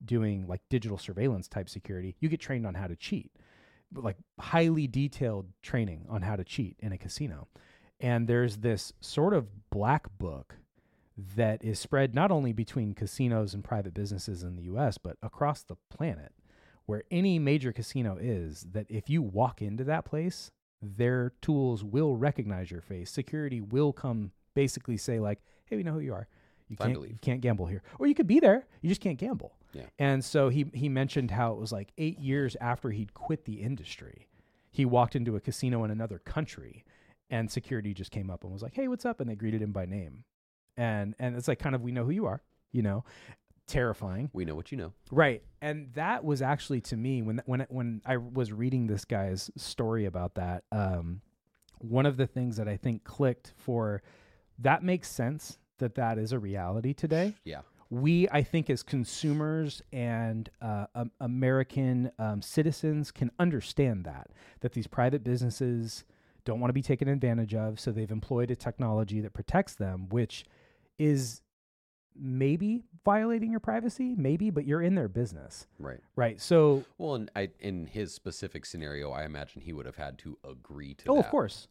[0.05, 3.31] doing like digital surveillance type security, you get trained on how to cheat.
[3.95, 7.49] Like highly detailed training on how to cheat in a casino.
[8.01, 10.57] And there's this sort of black book
[11.17, 15.63] that is spread not only between casinos and private businesses in the US, but across
[15.63, 16.33] the planet,
[16.87, 22.17] where any major casino is, that if you walk into that place, their tools will
[22.17, 23.11] recognize your face.
[23.11, 26.29] Security will come basically say, like, hey, we know who you are.
[26.69, 27.83] You Time can't, you can't gamble here.
[27.99, 29.55] Or you could be there, you just can't gamble.
[29.73, 29.85] Yeah.
[29.99, 33.63] And so he he mentioned how it was like eight years after he'd quit the
[33.63, 34.29] industry,
[34.71, 36.85] he walked into a casino in another country,
[37.31, 39.73] and security just came up and was like, "Hey, what's up?" And they greeted him
[39.73, 40.25] by name,
[40.77, 43.05] and and it's like kind of we know who you are, you know,
[43.67, 44.93] terrifying, We know what you know.
[45.11, 45.43] right?
[45.61, 50.05] And that was actually to me when when when I was reading this guy's story
[50.07, 51.21] about that, um,
[51.79, 54.03] one of the things that I think clicked for
[54.59, 57.61] that makes sense that that is a reality today Yeah.
[57.91, 64.73] we i think as consumers and uh, um, american um, citizens can understand that that
[64.73, 66.07] these private businesses
[66.47, 70.09] don't want to be taken advantage of so they've employed a technology that protects them
[70.09, 70.47] which
[70.99, 71.43] is
[72.21, 75.67] maybe violating your privacy maybe but you're in their business.
[75.79, 76.01] Right.
[76.17, 80.19] right so Well, and I, in his specific scenario, I imagine he would have had
[80.19, 81.27] to agree to oh that.
[81.27, 81.69] of course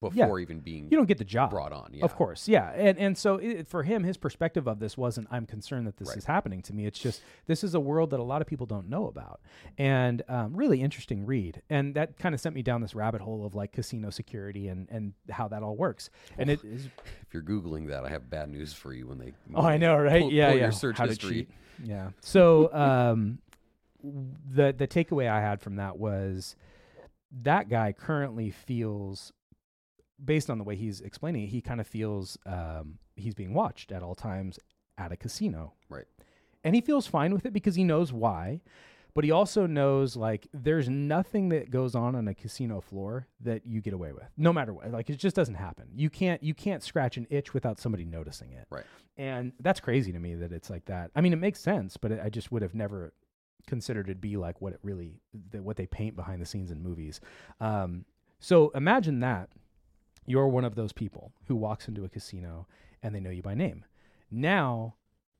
[0.00, 1.90] before even being you don't get the job brought on.
[1.92, 2.04] Yeah.
[2.04, 5.44] Of course, yeah, and and so it, for him, his perspective of this wasn't I'm
[5.46, 6.16] concerned that this Right.
[6.18, 6.86] is happening to me.
[6.86, 9.40] It's just this is a world that a lot of people don't know about,
[9.76, 11.62] and um, really interesting read.
[11.68, 14.88] And that kind of sent me down this rabbit hole of like casino security and
[14.90, 16.10] and how that all works.
[16.38, 16.86] And it is
[17.26, 19.08] If you're googling that, I have bad news for you.
[19.08, 20.22] When they oh, when I know, right?
[20.22, 20.62] pull- yeah, pull yeah.
[20.64, 21.48] Your search how history.
[21.82, 22.10] Yeah.
[22.20, 23.40] So um,
[24.02, 26.54] the the takeaway I had from that was
[27.42, 29.32] that guy currently feels
[30.22, 33.92] based on the way he's explaining it, he kind of feels um, he's being watched
[33.92, 34.58] at all times
[34.96, 35.74] at a casino.
[35.88, 36.06] Right.
[36.64, 38.60] And he feels fine with it because he knows why.
[39.14, 43.66] But he also knows like there's nothing that goes on on a casino floor that
[43.66, 44.92] you get away with, no matter what.
[44.92, 45.88] Like it just doesn't happen.
[45.92, 48.66] You can't you can't scratch an itch without somebody noticing it.
[48.70, 48.84] Right.
[49.16, 51.10] And that's crazy to me that it's like that.
[51.16, 53.12] I mean, it makes sense, but it, I just would have never
[53.66, 56.80] considered it be like what it really that what they paint behind the scenes in
[56.80, 57.20] movies.
[57.60, 58.04] Um,
[58.38, 59.48] so imagine that
[60.28, 62.66] you're one of those people who walks into a casino
[63.02, 63.84] and they know you by name.
[64.30, 64.96] Now,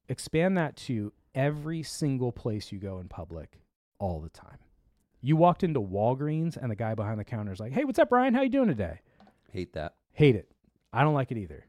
[0.08, 3.60] expand that to every single place you go in public
[3.98, 4.58] all the time.
[5.20, 8.08] You walked into Walgreens and the guy behind the counter is like, "Hey, what's up,
[8.08, 8.34] Brian?
[8.34, 9.00] How you doing today?"
[9.52, 9.96] Hate that.
[10.12, 10.50] Hate it.
[10.92, 11.66] I don't like it either.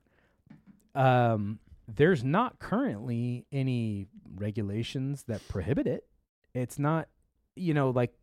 [0.96, 6.06] Um, there's not currently any regulations that prohibit it.
[6.54, 7.10] It's not,
[7.56, 8.14] you know, like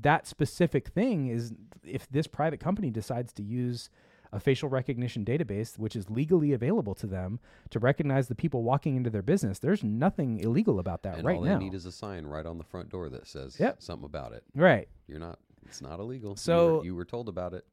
[0.00, 3.88] that specific thing is if this private company decides to use
[4.36, 8.94] a facial recognition database, which is legally available to them to recognize the people walking
[8.96, 11.58] into their business, there's nothing illegal about that and right all now.
[11.58, 13.80] they need is a sign right on the front door that says Yep.
[13.82, 14.44] something about it.
[14.54, 14.88] right.
[15.08, 15.38] You're not.
[15.64, 16.30] It's not illegal.
[16.32, 17.64] You So- were, you were told about it.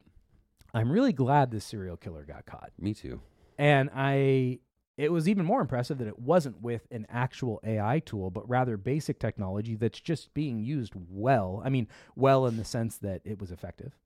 [0.74, 2.72] I'm really glad this serial killer got caught.
[2.80, 3.20] Me too.
[3.59, 4.59] And I
[4.98, 8.78] it was even more impressive that it wasn't with an actual AI tool, but rather
[8.78, 11.62] basic technology that's just being used well.
[11.66, 13.98] I mean, well in the sense that it was effective.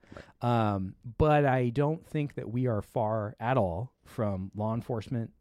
[0.41, 5.31] Um, but I don't think that we are far at all from law enforcement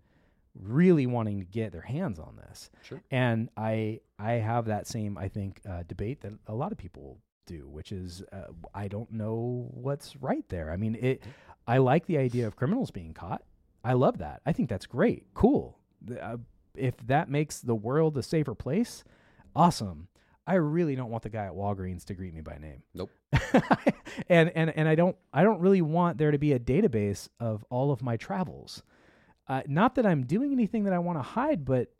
[0.60, 2.70] really wanting to get their hands on this.
[2.82, 3.00] Sure.
[3.10, 7.18] And I I have that same I think uh, debate that a lot of people
[7.46, 10.70] do, which is uh, I don't know what's right there.
[10.70, 11.22] I mean, it.
[11.68, 13.42] I like the idea of criminals being caught.
[13.86, 14.40] I love that.
[14.44, 15.26] I think that's great.
[15.34, 15.78] Cool.
[16.20, 16.38] Uh,
[16.74, 19.04] if that makes the world a safer place,
[19.54, 20.08] awesome.
[20.46, 22.82] I really don't want the guy at Walgreens to greet me by name.
[22.94, 23.10] Nope.
[24.28, 27.64] and and and I don't I don't really want there to be a database of
[27.70, 28.82] all of my travels.
[29.48, 31.92] Uh, not that I'm doing anything that I want to hide, but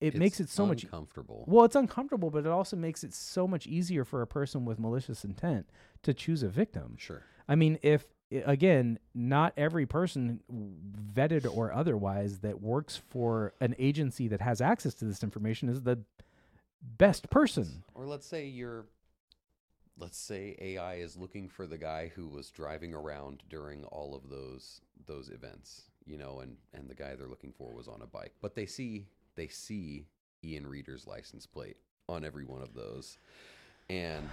[0.00, 1.44] it makes it It's so much uncomfortable.
[1.46, 4.78] well, it's uncomfortable, but it also makes it so much easier for a person with
[4.78, 5.68] malicious intent
[6.02, 6.96] to choose a victim.
[6.98, 7.22] Sure.
[7.48, 8.06] I mean, if
[8.44, 10.40] again, not every person
[11.12, 15.82] vetted or otherwise that works for an agency that has access to this information is
[15.82, 15.98] the
[16.98, 17.84] best person.
[17.94, 18.86] Or let's say you're
[19.98, 24.28] let's say AI is looking for the guy who was driving around during all of
[24.28, 28.06] those those events, you know, and and the guy they're looking for was on a
[28.06, 29.06] bike, but they see
[29.36, 30.06] they see
[30.42, 31.76] Ian Reader's license plate
[32.08, 33.18] on every one of those,
[33.90, 34.28] and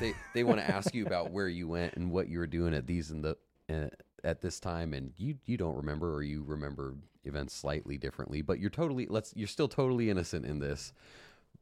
[0.00, 2.74] they they want to ask you about where you went and what you were doing
[2.74, 3.36] at these and the
[3.70, 3.88] uh,
[4.24, 6.94] at this time, and you you don't remember or you remember
[7.24, 10.92] events slightly differently, but you're totally let's you're still totally innocent in this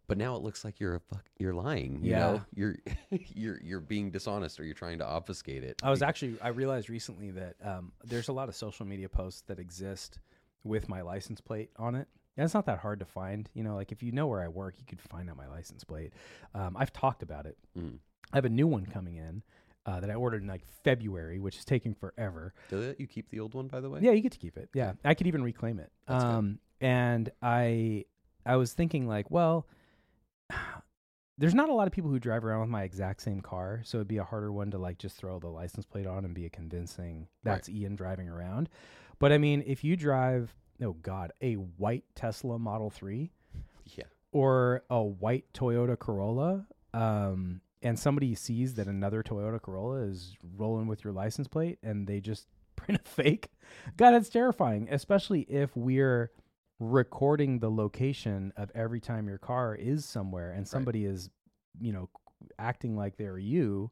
[0.07, 2.01] but now it looks like you're a fuck, you're lying.
[2.03, 2.19] You Yeah.
[2.19, 2.77] know, you're
[3.33, 5.77] you're you're being dishonest or you're trying to obfuscate it.
[5.85, 9.43] I was actually I realized recently that um, there's a lot of social media posts
[9.43, 10.19] that exist
[10.65, 12.09] with my license plate on it.
[12.41, 13.51] And it's not that hard to find.
[13.53, 15.85] You know, like if you know where I work, you could find out my license
[15.85, 16.15] plate.
[16.55, 17.59] Um, I've talked about it.
[17.79, 17.99] Mm.
[18.33, 19.43] I have a new one coming in
[19.85, 22.55] uh, that I ordered in like February, which is taking forever.
[22.71, 24.01] Do they you keep the old one, by the way?
[24.03, 24.71] Yeah, you get to keep it.
[24.73, 25.93] Yeah, I could even reclaim it.
[26.09, 26.31] That's good.
[26.31, 28.07] um, and I
[28.47, 29.67] I was thinking like, well,
[31.37, 33.99] there's not a lot of people who drive around with my exact same car, so
[33.99, 36.47] it'd be a harder one to like just throw the license plate on and be
[36.47, 38.71] a convincing that's Ian driving around.
[39.19, 43.31] But I mean, if you drive, oh god, a white Tesla Model 3
[43.97, 44.05] Yeah.
[44.33, 50.87] or a white Toyota Corolla, um, and somebody sees that another Toyota Corolla is rolling
[50.87, 53.51] with your license plate and they just print a fake,
[53.97, 56.31] God, it's terrifying, especially if we're
[56.79, 61.29] recording the location of every time your car is somewhere and somebody is,
[61.79, 62.09] you know,
[62.59, 63.91] acting like they're you.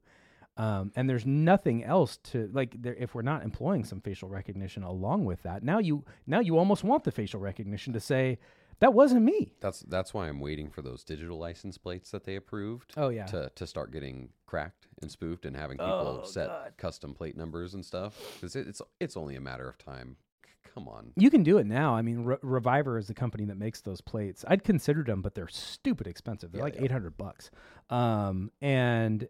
[0.58, 4.82] Um, and there's nothing else to like there, if we're not employing some facial recognition
[4.82, 8.38] along with that now you now you almost want the facial recognition to say
[8.80, 12.34] that wasn't me That's that's why I'm waiting for those digital license plates that they
[12.34, 16.48] approved oh yeah to to start getting cracked and spoofed and having people Oh, set
[16.48, 16.72] God.
[16.76, 18.18] custom plate numbers and stuff.
[18.34, 20.16] Because it, it's it's only a matter of time.
[20.44, 21.12] C- Come on.
[21.16, 21.94] You can do it now.
[21.94, 24.44] I mean, Re- Reviver is the company that makes those plates.
[24.48, 26.50] I'd considered them, but they're stupid expensive.
[26.50, 27.50] They're Yeah, like they eight hundred bucks,
[27.90, 29.28] um, and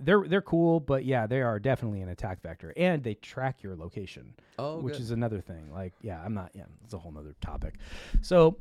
[0.00, 0.80] they're they're cool.
[0.80, 4.94] But yeah, they are definitely an attack vector, and they track your location, Oh, which
[4.94, 5.02] good.
[5.02, 5.70] is another thing.
[5.72, 6.50] Like, yeah, I'm not.
[6.54, 7.74] Yeah, it's a whole nother topic.
[8.22, 8.56] So,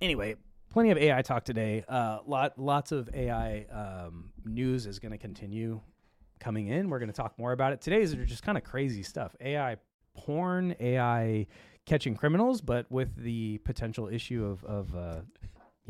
[0.00, 0.36] anyway,
[0.70, 1.84] plenty of AI talk today.
[1.88, 5.80] Uh, lot lots of AI um, news is going to continue
[6.38, 6.88] coming in.
[6.90, 7.80] We're going to talk more about it.
[7.80, 9.34] Today's are just kind of crazy stuff.
[9.40, 9.76] AI
[10.14, 11.46] porn, AI
[11.86, 15.20] catching criminals, but with the potential issue of of uh,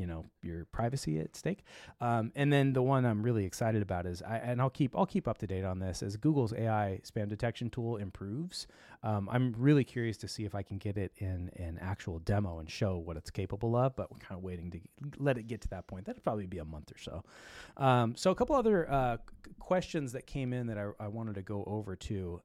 [0.00, 1.62] you know your privacy at stake.
[2.00, 5.04] Um, and then the one I'm really excited about is I and I'll keep I'll
[5.06, 8.66] keep up to date on this as Google's AI spam detection tool improves.
[9.02, 12.58] Um, I'm really curious to see if I can get it in an actual demo
[12.58, 13.94] and show what it's capable of.
[13.94, 14.80] But we're kind of waiting to
[15.18, 16.06] let it get to that point.
[16.06, 17.22] That'd probably be a month or so.
[17.76, 19.18] Um, so a couple other uh,
[19.58, 22.40] questions that came in that I, I wanted to go over to.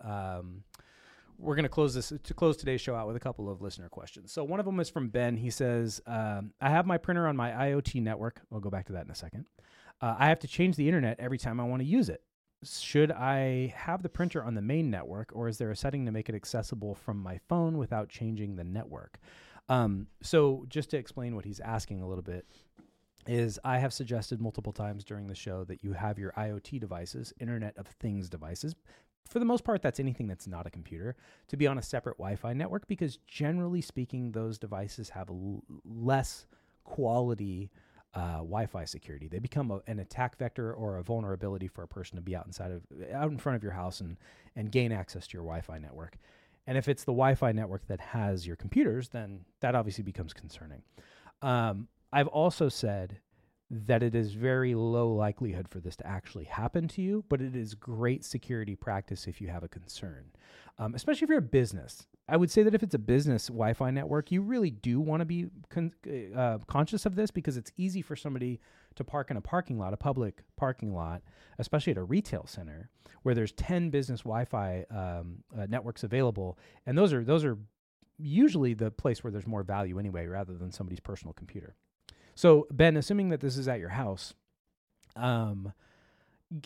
[1.38, 3.90] We're going to close this to close today's show out with a couple of listener
[3.90, 4.32] questions.
[4.32, 5.38] So one of them is from Ben.
[5.38, 8.42] He says, um, "I have my printer on my IoT network.
[8.52, 9.46] I'll go back to that in a second.
[10.02, 12.24] Uh, I have to change the internet every time I want to use it.
[12.64, 16.12] Should I have the printer on the main network, or is there a setting to
[16.12, 19.20] make it accessible from my phone without changing the network?"
[19.68, 22.46] Um, so just to explain what he's asking a little bit
[23.28, 27.34] is I have suggested multiple times during the show that you have your IoT devices,
[27.40, 28.76] Internet of Things devices.
[29.30, 31.16] For the most part, that's anything that's not a computer,
[31.48, 35.64] to be on a separate Wi Fi network because generally speaking, those devices have l-
[35.84, 36.46] less
[36.84, 37.72] quality
[38.14, 39.28] uh, Wi Fi security.
[39.28, 42.46] They become a, an attack vector or a vulnerability for a person to be out
[42.46, 44.18] inside of out in front of your house and,
[44.56, 46.18] and gain access to your Wi Fi network.
[46.68, 50.34] And if it's the Wi Fi network that has your computers, then that obviously becomes
[50.34, 50.84] concerning.
[51.42, 53.20] Um, I've also said
[53.72, 57.56] that it is very low likelihood for this to actually happen to you, but it
[57.56, 60.26] is great security practice if you have a concern,
[60.78, 62.06] um, especially if you're a business.
[62.28, 65.22] I would say that if it's a business Wi Fi network, you really do want
[65.22, 65.94] to be con-
[66.36, 68.60] uh, conscious of this because it's easy for somebody
[68.96, 71.22] to park in a parking lot, a public parking lot,
[71.60, 72.90] especially at a retail center
[73.24, 76.58] where there's 10 business Wi Fi um, uh, networks available.
[76.86, 77.58] And those are, those are
[78.18, 81.76] usually the place where there's more value anyway, rather than somebody's personal computer.
[82.36, 84.34] So Ben, assuming that this is at your house,
[85.16, 85.74] um,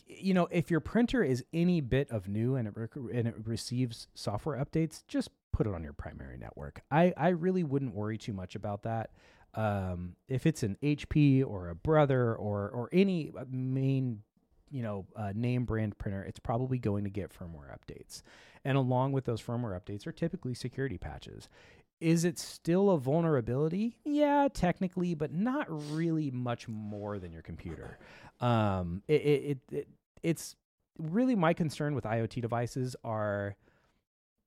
[0.07, 3.35] you know, if your printer is any bit of new and it rec- and it
[3.45, 6.81] receives software updates, just put it on your primary network.
[6.91, 9.11] I I really wouldn't worry too much about that.
[9.55, 14.21] Um, if it's an HP or a Brother or or any uh, main
[14.69, 18.21] you know uh, name brand printer, it's probably going to get firmware updates.
[18.65, 21.47] And along with those firmware updates are typically security patches.
[21.99, 23.97] Is it still a vulnerability?
[24.05, 27.97] Yeah, technically, but not really much more than your computer.
[28.39, 29.87] Um, it, it, it, it
[30.23, 30.55] it's
[30.97, 33.55] really my concern with IoT devices are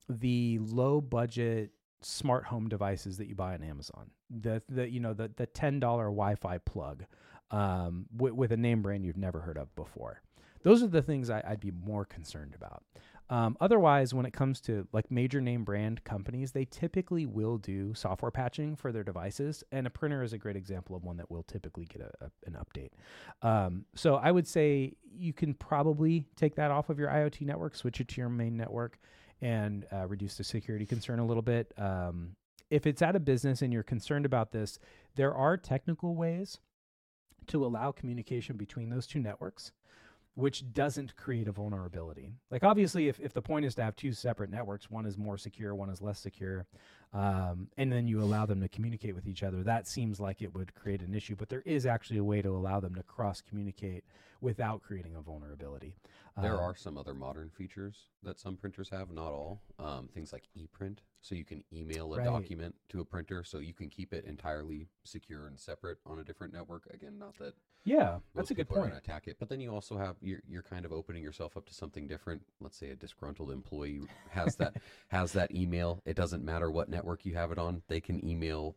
[0.09, 4.11] the low budget smart home devices that you buy on Amazon.
[4.31, 7.05] The the you know the the ten dollar Wi-Fi plug
[7.51, 10.23] um, with, with a name brand you've never heard of before.
[10.63, 12.83] those are the things I, I'd be more concerned about.
[13.33, 17.95] Um, otherwise, when it comes to like major name brand companies, they typically will do
[17.95, 21.30] software patching for their devices, and a printer is a great example of one that
[21.30, 22.91] will typically get a, a, an update.
[23.41, 27.74] Um, so I would say you can probably take that off of your IoT network,
[27.74, 28.99] switch it to your main network,
[29.41, 31.72] and uh, reduce the security concern a little bit.
[31.78, 32.37] Um,
[32.68, 34.78] if it's out of business and you're concerned about this,
[35.16, 36.59] there are technical ways
[37.47, 39.72] to allow communication between those two networks
[40.35, 42.33] which doesn't create a vulnerability.
[42.51, 45.37] Like obviously, if, if the point is to have two separate networks, one is more
[45.37, 46.66] secure, one is less secure,
[47.13, 50.55] um, and then you allow them to communicate with each other, that seems like it
[50.55, 51.37] would create an issue.
[51.37, 54.05] But there is actually a way to allow them to cross communicate
[54.41, 55.97] without creating a vulnerability.
[56.41, 59.61] There Um, are some other modern features that some printers have, not all.
[59.79, 62.25] Um, things like ePrint, so you can email a Right.
[62.25, 66.25] document to a printer, so you can keep it entirely secure and separate on a
[66.25, 66.87] different network.
[66.93, 67.55] Again, not that
[67.85, 68.95] Yeah, that's a good point.
[68.97, 71.75] attack it, but then you also have you're you're kind of opening yourself up to
[71.75, 72.47] something different.
[72.61, 74.77] Let's say a disgruntled employee has that
[75.09, 76.01] has that email.
[76.07, 78.77] It doesn't matter what network you have it on; they can email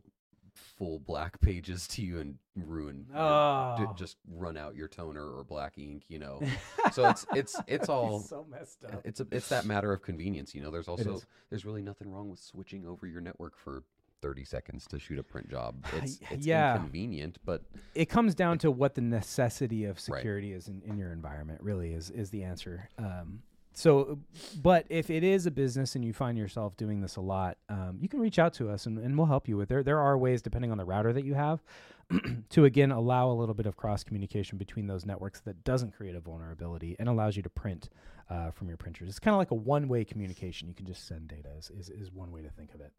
[0.78, 3.94] full black pages to you and ruin, your- d- Oh.
[3.98, 6.04] just run out your toner or black ink.
[6.08, 6.42] You know,
[6.92, 9.02] so it's it's it's all so messed up.
[9.06, 10.56] it's a, it's that matter of convenience.
[10.56, 13.84] You know, there's also there's really nothing wrong with switching over your network for
[14.22, 15.86] 30 seconds to shoot a print job.
[15.98, 16.76] It's, it's Yeah.
[16.76, 17.64] inconvenient, but
[17.94, 20.02] it comes down to what the necessity of Right.
[20.20, 23.42] security is in, in your environment really is is the answer um,
[23.78, 24.18] so
[24.62, 27.98] but if it is a business and you find yourself doing this a lot um,
[28.00, 30.18] you can reach out to us and, and we'll help you with there there are
[30.18, 31.62] ways depending on the router that you have
[32.50, 36.16] to again allow a little bit of cross communication between those networks that doesn't create
[36.16, 37.90] a vulnerability and allows you to print
[38.30, 41.08] uh, from your printers it's kind of like a one way communication you can just
[41.08, 42.92] send data is, is, is one way to think of it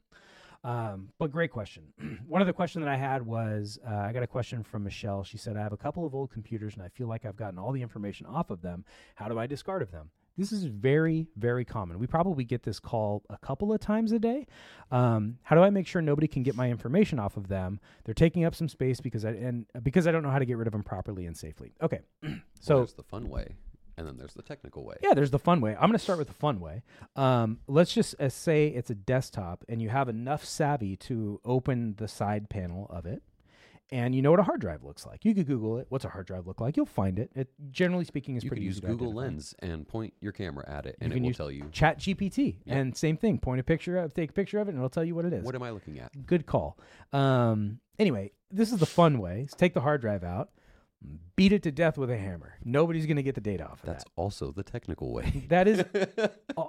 [0.64, 1.85] um, but great question.
[2.27, 5.22] One other question that I had was uh, I got a question from Michelle.
[5.22, 7.57] She said, I have a couple of old computers and I feel like I've gotten
[7.57, 8.85] all the information off of them.
[9.14, 10.11] How do I discard of them?
[10.37, 11.99] This is very, very common.
[11.99, 14.47] We probably get this call a couple of times a day.
[14.91, 17.80] Um, how do I make sure nobody can get my information off of them?
[18.05, 20.59] They're taking up some space because I and because I don't know how to get
[20.59, 21.72] rid of them properly and safely.
[21.82, 22.30] Okay, so
[22.61, 23.57] so there's the fun way,
[23.97, 24.97] and then there's the technical way.
[25.03, 25.72] yeah, there's the fun way.
[25.72, 26.82] I'm going to start with the fun way.
[27.14, 31.95] Um, let's just uh, say it's a desktop and you have enough savvy to open
[31.97, 33.22] the side panel of it.
[33.93, 35.24] And you know what a hard drive looks like.
[35.24, 35.87] You could Google it.
[35.91, 36.76] What's a hard drive look like?
[36.76, 37.30] You'll find it.
[37.37, 39.12] It generally speaking is you could pretty use easy to Google.
[39.12, 42.57] Lens and point your camera at it, and can it will tell you Chat GPT
[42.64, 42.76] Yep.
[42.76, 43.39] and same thing.
[43.39, 45.32] Point a picture of, take a picture of it, and it'll tell you what it
[45.32, 45.45] is.
[45.45, 46.26] what am I looking at.
[46.26, 46.78] Good call.
[47.12, 49.43] Um, anyway, this is the fun way.
[49.43, 50.51] Is take the hard drive out,
[51.36, 52.55] beat it to death with a hammer.
[52.64, 54.11] Nobody's going to get the data off of That's that.
[54.16, 55.44] also the technical way.
[55.49, 55.84] That is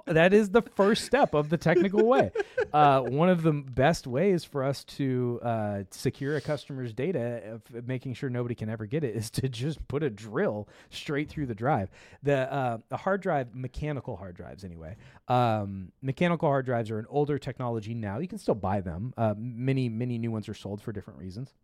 [0.06, 2.30] that is the first step of the technical way.
[2.72, 7.86] Uh, one of the best ways for us to uh, secure a customer's data, of
[7.86, 11.46] making sure nobody can ever get it, is to just put a drill straight through
[11.46, 11.90] the drive.
[12.22, 14.96] The uh, the hard drive, mechanical hard drives anyway.
[15.28, 18.18] Um, mechanical hard drives are an older technology now.
[18.18, 19.14] You can still buy them.
[19.16, 21.54] Uh, many many new ones are sold for different reasons.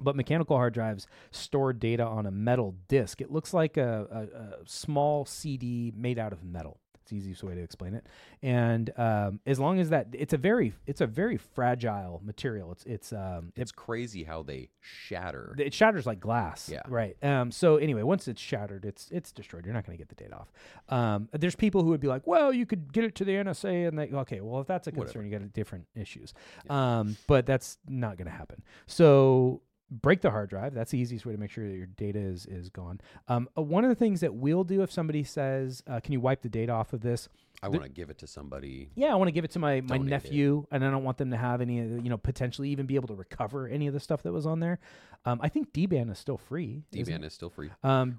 [0.00, 3.20] But mechanical hard drives store data on a metal disk.
[3.20, 6.78] It looks like a, a, a small CD made out of metal.
[7.02, 8.06] It's the easiest way to explain it.
[8.42, 12.70] And um, as long as that, it's a very, it's a very fragile material.
[12.70, 15.54] It's, it's, um, it's crazy how they shatter.
[15.58, 16.68] it shatters like glass.
[16.72, 16.82] Yeah.
[16.86, 17.16] Right.
[17.22, 19.64] Um, so anyway, once it's shattered, it's it's destroyed.
[19.64, 20.52] You're not going to get the data off.
[20.88, 23.88] Um, there's people who would be like, well, you could get it to the NSA,
[23.88, 24.40] and they okay.
[24.40, 25.24] Well, if that's a concern, Whatever.
[25.24, 26.34] you got different issues.
[26.70, 28.62] Um, but that's not going to happen.
[28.86, 29.60] So
[30.00, 30.74] break the hard drive.
[30.74, 33.00] That's the easiest way to make sure that your data is is gone.
[33.28, 36.20] Um, uh, one of the things that we'll do if somebody says, uh, "Can you
[36.20, 37.28] wipe the data off of this?"
[37.64, 38.90] I want to give it to somebody.
[38.96, 41.18] Yeah, I want to give it to my, my Donate nephew, and I don't want
[41.18, 43.86] them to have any, of the- you know, potentially even be able to recover any
[43.86, 44.80] of the stuff that was on there.
[45.24, 46.82] Um, I think DBAN is still free.
[46.92, 47.70] DBAN is still free.
[47.84, 48.16] Um.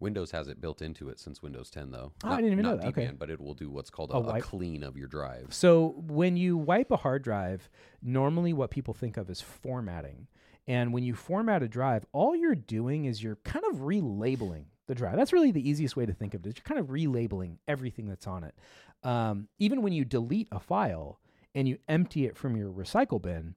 [0.00, 2.10] Windows has it built into it since Windows 10, though.
[2.24, 2.86] Oh, I didn't even know that.
[2.86, 3.06] Okay.
[3.06, 5.54] DBAN, but it will do what's called a, A a clean of your drive.
[5.54, 7.68] So when you wipe a hard drive,
[8.02, 10.26] normally what people think of is formatting.
[10.70, 14.94] And when you format a drive, all you're doing is you're kind of relabeling the
[14.94, 15.16] drive.
[15.16, 16.56] That's really the easiest way to think of it.
[16.56, 18.54] you're kind of relabeling everything that's on it.
[19.02, 21.18] Um, even when you delete a file
[21.56, 23.56] and you empty it from your recycle bin,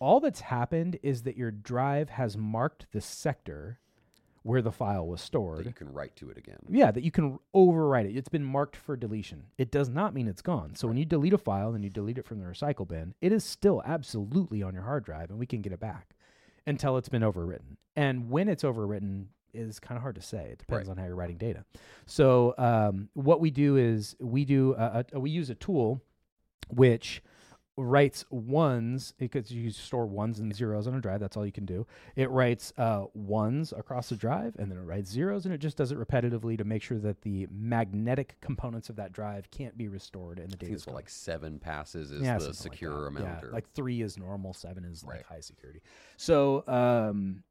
[0.00, 3.78] all that's happened is that your drive has marked the sector
[4.42, 5.58] where the file was stored.
[5.58, 6.58] That you can write to it again.
[6.68, 8.16] Yeah, that you can overwrite it.
[8.16, 9.44] It's been marked for deletion.
[9.58, 10.74] It does not mean it's gone.
[10.74, 13.30] So when you delete a file and you delete it from the recycle bin, it
[13.30, 16.16] is still absolutely on your hard drive and we can get it back
[16.68, 17.76] until it's been overwritten.
[17.96, 20.50] And when it's overwritten is kind of hard to say.
[20.52, 20.92] It depends Right.
[20.92, 21.64] on how you're writing data.
[22.06, 26.00] So um, what we do is we do a, a, we use a tool
[26.70, 27.22] which
[27.78, 31.20] writes ones because you store ones and zeros on a drive.
[31.20, 31.86] That's all you can do.
[32.16, 35.76] It writes uh, ones across the drive, and then it writes zeros, and it just
[35.76, 39.86] does it repetitively to make sure that the magnetic components of that drive can't be
[39.86, 40.72] restored in the data.
[40.72, 40.94] it's store.
[40.94, 43.26] like seven passes is Yeah, the something like secure amount.
[43.42, 45.24] Yeah, or, like three is normal, seven is like Right.
[45.26, 45.80] high security.
[46.16, 47.44] So um,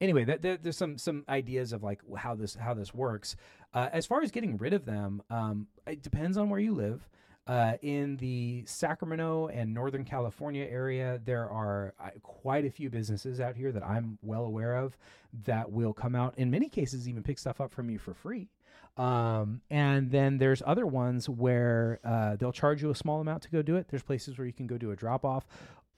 [0.00, 3.34] anyway, that, that, there's some some ideas of like how this how this works.
[3.74, 7.08] Uh, as far as getting rid of them, um, it depends on where you live.
[7.46, 13.40] Uh, in the Sacramento and Northern California area, there are uh, quite a few businesses
[13.40, 14.96] out here that I'm well aware of
[15.44, 16.34] that will come out.
[16.36, 18.48] In many cases, even pick stuff up from you for free.
[18.96, 23.50] Um, and then there's other ones where uh, they'll charge you a small amount to
[23.50, 23.88] go do it.
[23.88, 25.46] There's places where you can go do a drop off.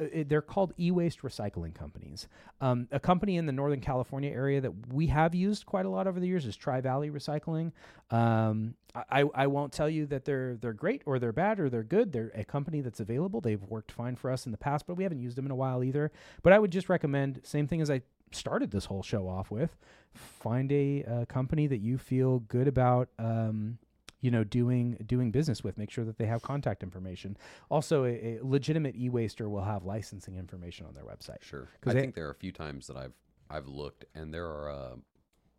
[0.01, 2.29] Uh, they're called e-waste recycling companies.
[2.61, 6.07] Um, a company in the Northern California area that we have used quite a lot
[6.07, 7.73] over the years is Tri Valley Recycling.
[8.11, 11.83] Um, I, I- won't tell you that they're they're great or they're bad or they're
[11.83, 12.13] good.
[12.13, 13.41] They're a company that's available.
[13.41, 15.57] They've worked fine for us in the past, but we haven't used them in a
[15.57, 16.13] while either.
[16.43, 18.03] But I would just recommend same thing as I
[18.33, 19.77] started this whole show off with:
[20.15, 23.09] find a, uh company that you feel good about.
[23.19, 23.79] Um,
[24.21, 25.77] you know, doing doing business with.
[25.77, 27.37] Make sure that they have contact information.
[27.71, 31.43] Also, a, a legitimate e-waster will have licensing information on their website.
[31.43, 31.69] Sure.
[31.85, 33.13] I they- think there are a few times that I've
[33.51, 34.71] I've looked, and there are.
[34.71, 34.97] Uh,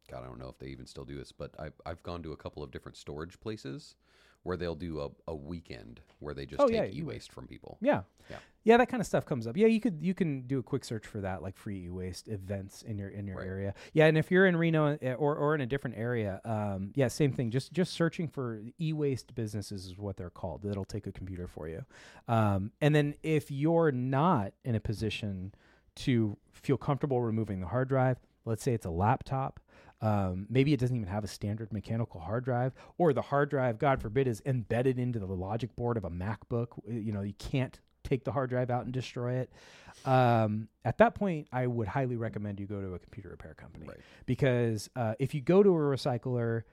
[0.10, 2.32] God, I don't know if they even still do this, but I've I've gone to
[2.32, 3.96] a couple of different storage places
[4.44, 7.32] where they'll do a, a weekend where they just Oh, take yeah, e e-waste.
[7.32, 7.80] from people.
[7.82, 8.02] Yeah.
[8.30, 8.38] Yeah.
[8.64, 9.58] Yeah, that kind of stuff comes up.
[9.58, 12.84] Yeah, you could you can do a quick search for that, like free e-waste events
[12.84, 13.48] in your in your Right.
[13.48, 13.74] area.
[13.94, 17.08] Yeah, and if you're in Reno uh, or or in a different area, um, yeah,
[17.08, 17.50] same thing.
[17.52, 20.62] Just just searching for e-waste businesses is what they're called.
[20.64, 21.84] That'll take a computer for you.
[22.28, 25.54] Um, and then if you're not in a position
[25.98, 29.60] to feel comfortable removing the hard drive, let's say it's a laptop.
[30.06, 33.80] Um, maybe it doesn't even have a standard mechanical hard drive, or the hard drive,
[33.80, 36.68] God forbid, is embedded into the logic board of a MacBook.
[36.88, 39.52] You know, you can't take the hard drive out and destroy it.
[40.06, 43.88] Um, at that point, I would highly recommend you go to a computer repair company
[43.88, 43.98] Right.
[44.28, 46.64] because uh, if you go to a recycler,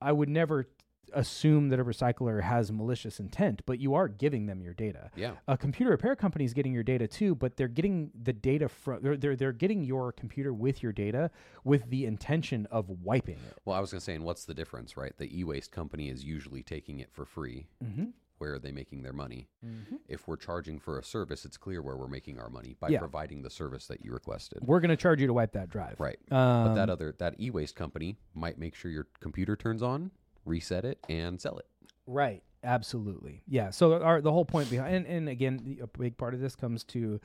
[0.00, 0.66] I would never
[1.14, 5.32] assume that a recycler has malicious intent, but you are giving them your data Yeah.
[5.46, 9.02] a computer repair company is getting your data too, but they're getting the data from
[9.02, 11.30] they're, they're they're getting your computer with your data
[11.64, 13.58] with the intention of wiping it.
[13.64, 15.16] Well, I was gonna say, and what's the difference, right?
[15.16, 17.68] The e waste company is usually taking it for free.
[17.84, 18.06] Mm-hmm.
[18.38, 19.48] Where are they making their money?
[19.66, 19.96] Mm-hmm.
[20.08, 23.00] If we're charging for a service, it's clear where we're making our money by Yeah.
[23.00, 24.60] providing the service that you requested.
[24.64, 25.98] We're going to charge you to wipe that drive.
[25.98, 26.20] Right.
[26.30, 30.12] Um, But that other that e waste company might make sure your computer turns on,
[30.48, 31.66] reset it, and sell it.
[32.06, 32.42] Right.
[32.64, 33.42] Absolutely.
[33.46, 33.70] Yeah.
[33.70, 36.56] So our the whole point behind and, and again the- a big part of this
[36.56, 37.20] comes to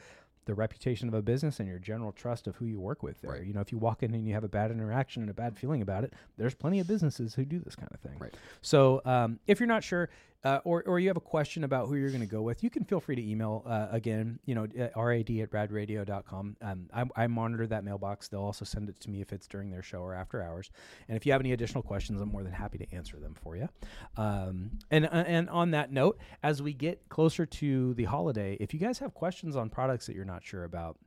[0.45, 3.31] the reputation of a business and your general trust of who you work with there.
[3.31, 3.45] Right.
[3.45, 5.57] You know, if you walk in and you have a bad interaction and a bad
[5.57, 8.19] feeling about it, there's plenty of businesses who do this kind of thing.
[8.19, 8.33] Right.
[8.61, 10.09] So um, if you're not sure
[10.43, 12.69] uh, or, or you have a question about who you're going to go with, you
[12.69, 16.57] can feel free to email uh, again, you know, rad at radradio.com.
[16.61, 18.27] Um, I, I monitor that mailbox.
[18.27, 20.71] They'll also send it to me if it's during their show or after hours.
[21.07, 23.55] And if you have any additional questions, I'm more than happy to answer them for
[23.55, 23.69] you.
[24.17, 28.73] Um, and, uh, and on that note, as we get closer to the holiday, if
[28.73, 30.97] you guys have questions on products that you're not sure about,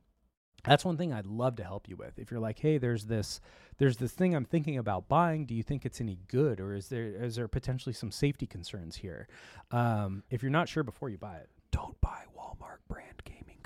[0.63, 2.17] that's one thing I'd love to help you with.
[2.19, 3.39] If you're like, hey, there's this
[3.77, 5.45] there's this thing I'm thinking about buying.
[5.45, 8.97] Do you think it's any good, or is there is there potentially some safety concerns
[8.97, 9.27] here?
[9.71, 13.56] Um, if you're not sure before you buy it, Don't buy Walmart brand gaming.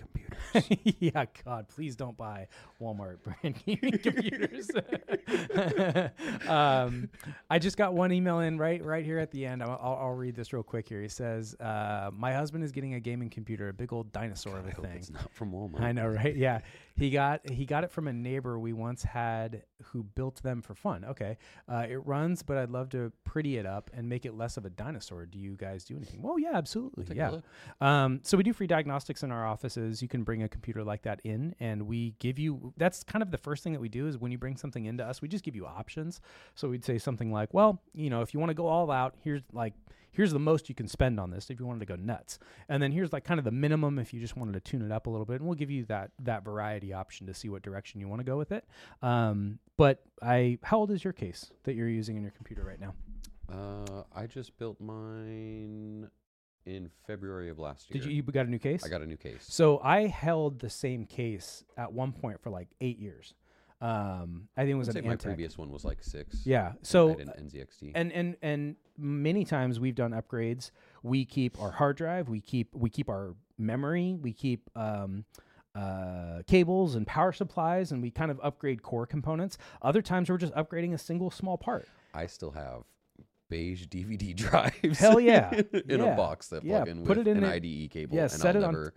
[0.99, 2.47] yeah, God, please don't buy
[2.81, 4.69] Walmart brand gaming computers.
[6.47, 7.09] um,
[7.49, 9.63] I just got one email in right right here at the end.
[9.63, 11.01] I'll, I'll, I'll read this real quick here.
[11.01, 14.65] He says, uh, "My husband is getting a gaming computer, a big old dinosaur of
[14.65, 15.81] I a hope thing." it's not from Walmart.
[15.81, 16.35] I know, right?
[16.35, 16.61] Yeah,
[17.02, 20.76] he got he got it from a neighbor we once had who built them for
[20.76, 21.03] fun.
[21.03, 21.38] Okay,
[21.68, 24.65] uh, it runs, but I'd love to pretty it up and make it less of
[24.65, 25.26] a dinosaur.
[25.26, 26.22] Do you guys do anything?
[26.22, 27.06] Well, yeah, absolutely.
[27.06, 27.40] Take yeah.
[27.82, 30.02] Um, so we do free diagnostics in our offices.
[30.02, 32.73] You can bring a computer like that in, and we give you.
[32.78, 35.03] That's kind of the first thing that we do is when you bring something into
[35.03, 36.22] us, we just give you options.
[36.53, 39.15] So we'd say something like, well, you know, if you want to go all out,
[39.23, 39.73] here's like
[40.11, 42.39] here's the most you can spend on this if you wanted to go nuts,
[42.69, 44.91] and then here's like kind of the minimum if you just wanted to tune it
[44.91, 47.61] up a little bit, and we'll give you that that variety option to see what
[47.61, 48.65] direction you want to go with it.
[49.01, 52.79] Um, but I, how old is your case that you're using in your computer right
[52.79, 52.93] now?
[53.51, 56.09] Uh, I just built mine
[56.65, 57.99] in February of last year.
[57.99, 58.83] Did you you got a new case?
[58.85, 59.45] I got a new case.
[59.47, 63.33] So I held the same case at one point for like eight years.
[63.81, 65.23] Um, I think it was I'd an say my Antec.
[65.23, 66.45] previous one was like six.
[66.45, 66.69] Yeah.
[66.73, 67.91] I So an NZXT.
[67.95, 70.69] and and and many times we've done upgrades.
[71.03, 72.29] We keep our hard drive.
[72.29, 74.17] We keep we keep our memory.
[74.21, 75.25] We keep um,
[75.73, 79.57] uh, cables and power supplies, and we kind of upgrade core components.
[79.81, 81.87] Other times we're just upgrading a single small part.
[82.13, 82.83] I still have
[83.49, 84.99] beige DVD drives.
[84.99, 85.51] Hell yeah.
[85.73, 86.13] in Yeah.
[86.13, 88.15] a box that Yeah, plug in put with it in an the- IDE cable.
[88.15, 88.91] yeah, and set it on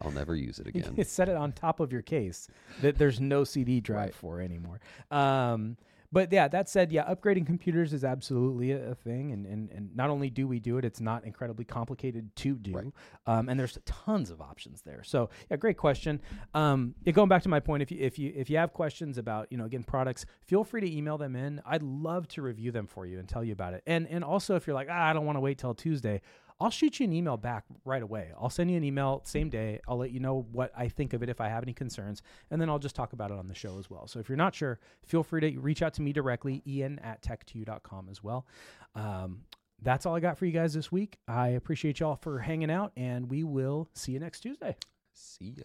[0.00, 1.04] I'll never use it again.
[1.04, 2.48] set it on top of your case
[2.82, 4.14] that there's no CD drive Right.
[4.14, 4.80] for anymore.
[5.10, 5.76] Um,
[6.12, 9.94] but yeah, that said, yeah, upgrading computers is absolutely a, a thing, and, and and
[9.96, 12.86] not only do we do it, it's not incredibly complicated to do, Right.
[13.26, 15.02] um, and there's tons of options there.
[15.02, 16.20] So yeah, great question.
[16.54, 19.18] Um, yeah, going back to my point, if you if you if you have questions
[19.18, 21.60] about you know again products, feel free to email them in.
[21.66, 23.82] I'd love to review them for you and tell you about it.
[23.84, 26.22] And and also if you're like ah, I don't want to wait till Tuesday.
[26.58, 28.30] I'll shoot you an email back right away.
[28.40, 29.80] I'll send you an email same day.
[29.86, 32.60] I'll let you know what I think of it if I have any concerns, and
[32.60, 34.06] then I'll just talk about it on the show as well.
[34.06, 37.22] So if you're not sure, feel free to reach out to me directly, ian at
[37.22, 38.46] tech2u.com as well.
[38.94, 39.42] Um,
[39.82, 41.18] that's all I got for you guys this week.
[41.28, 44.76] I appreciate y'all for hanging out, and we will see you next Tuesday.
[45.12, 45.64] See ya.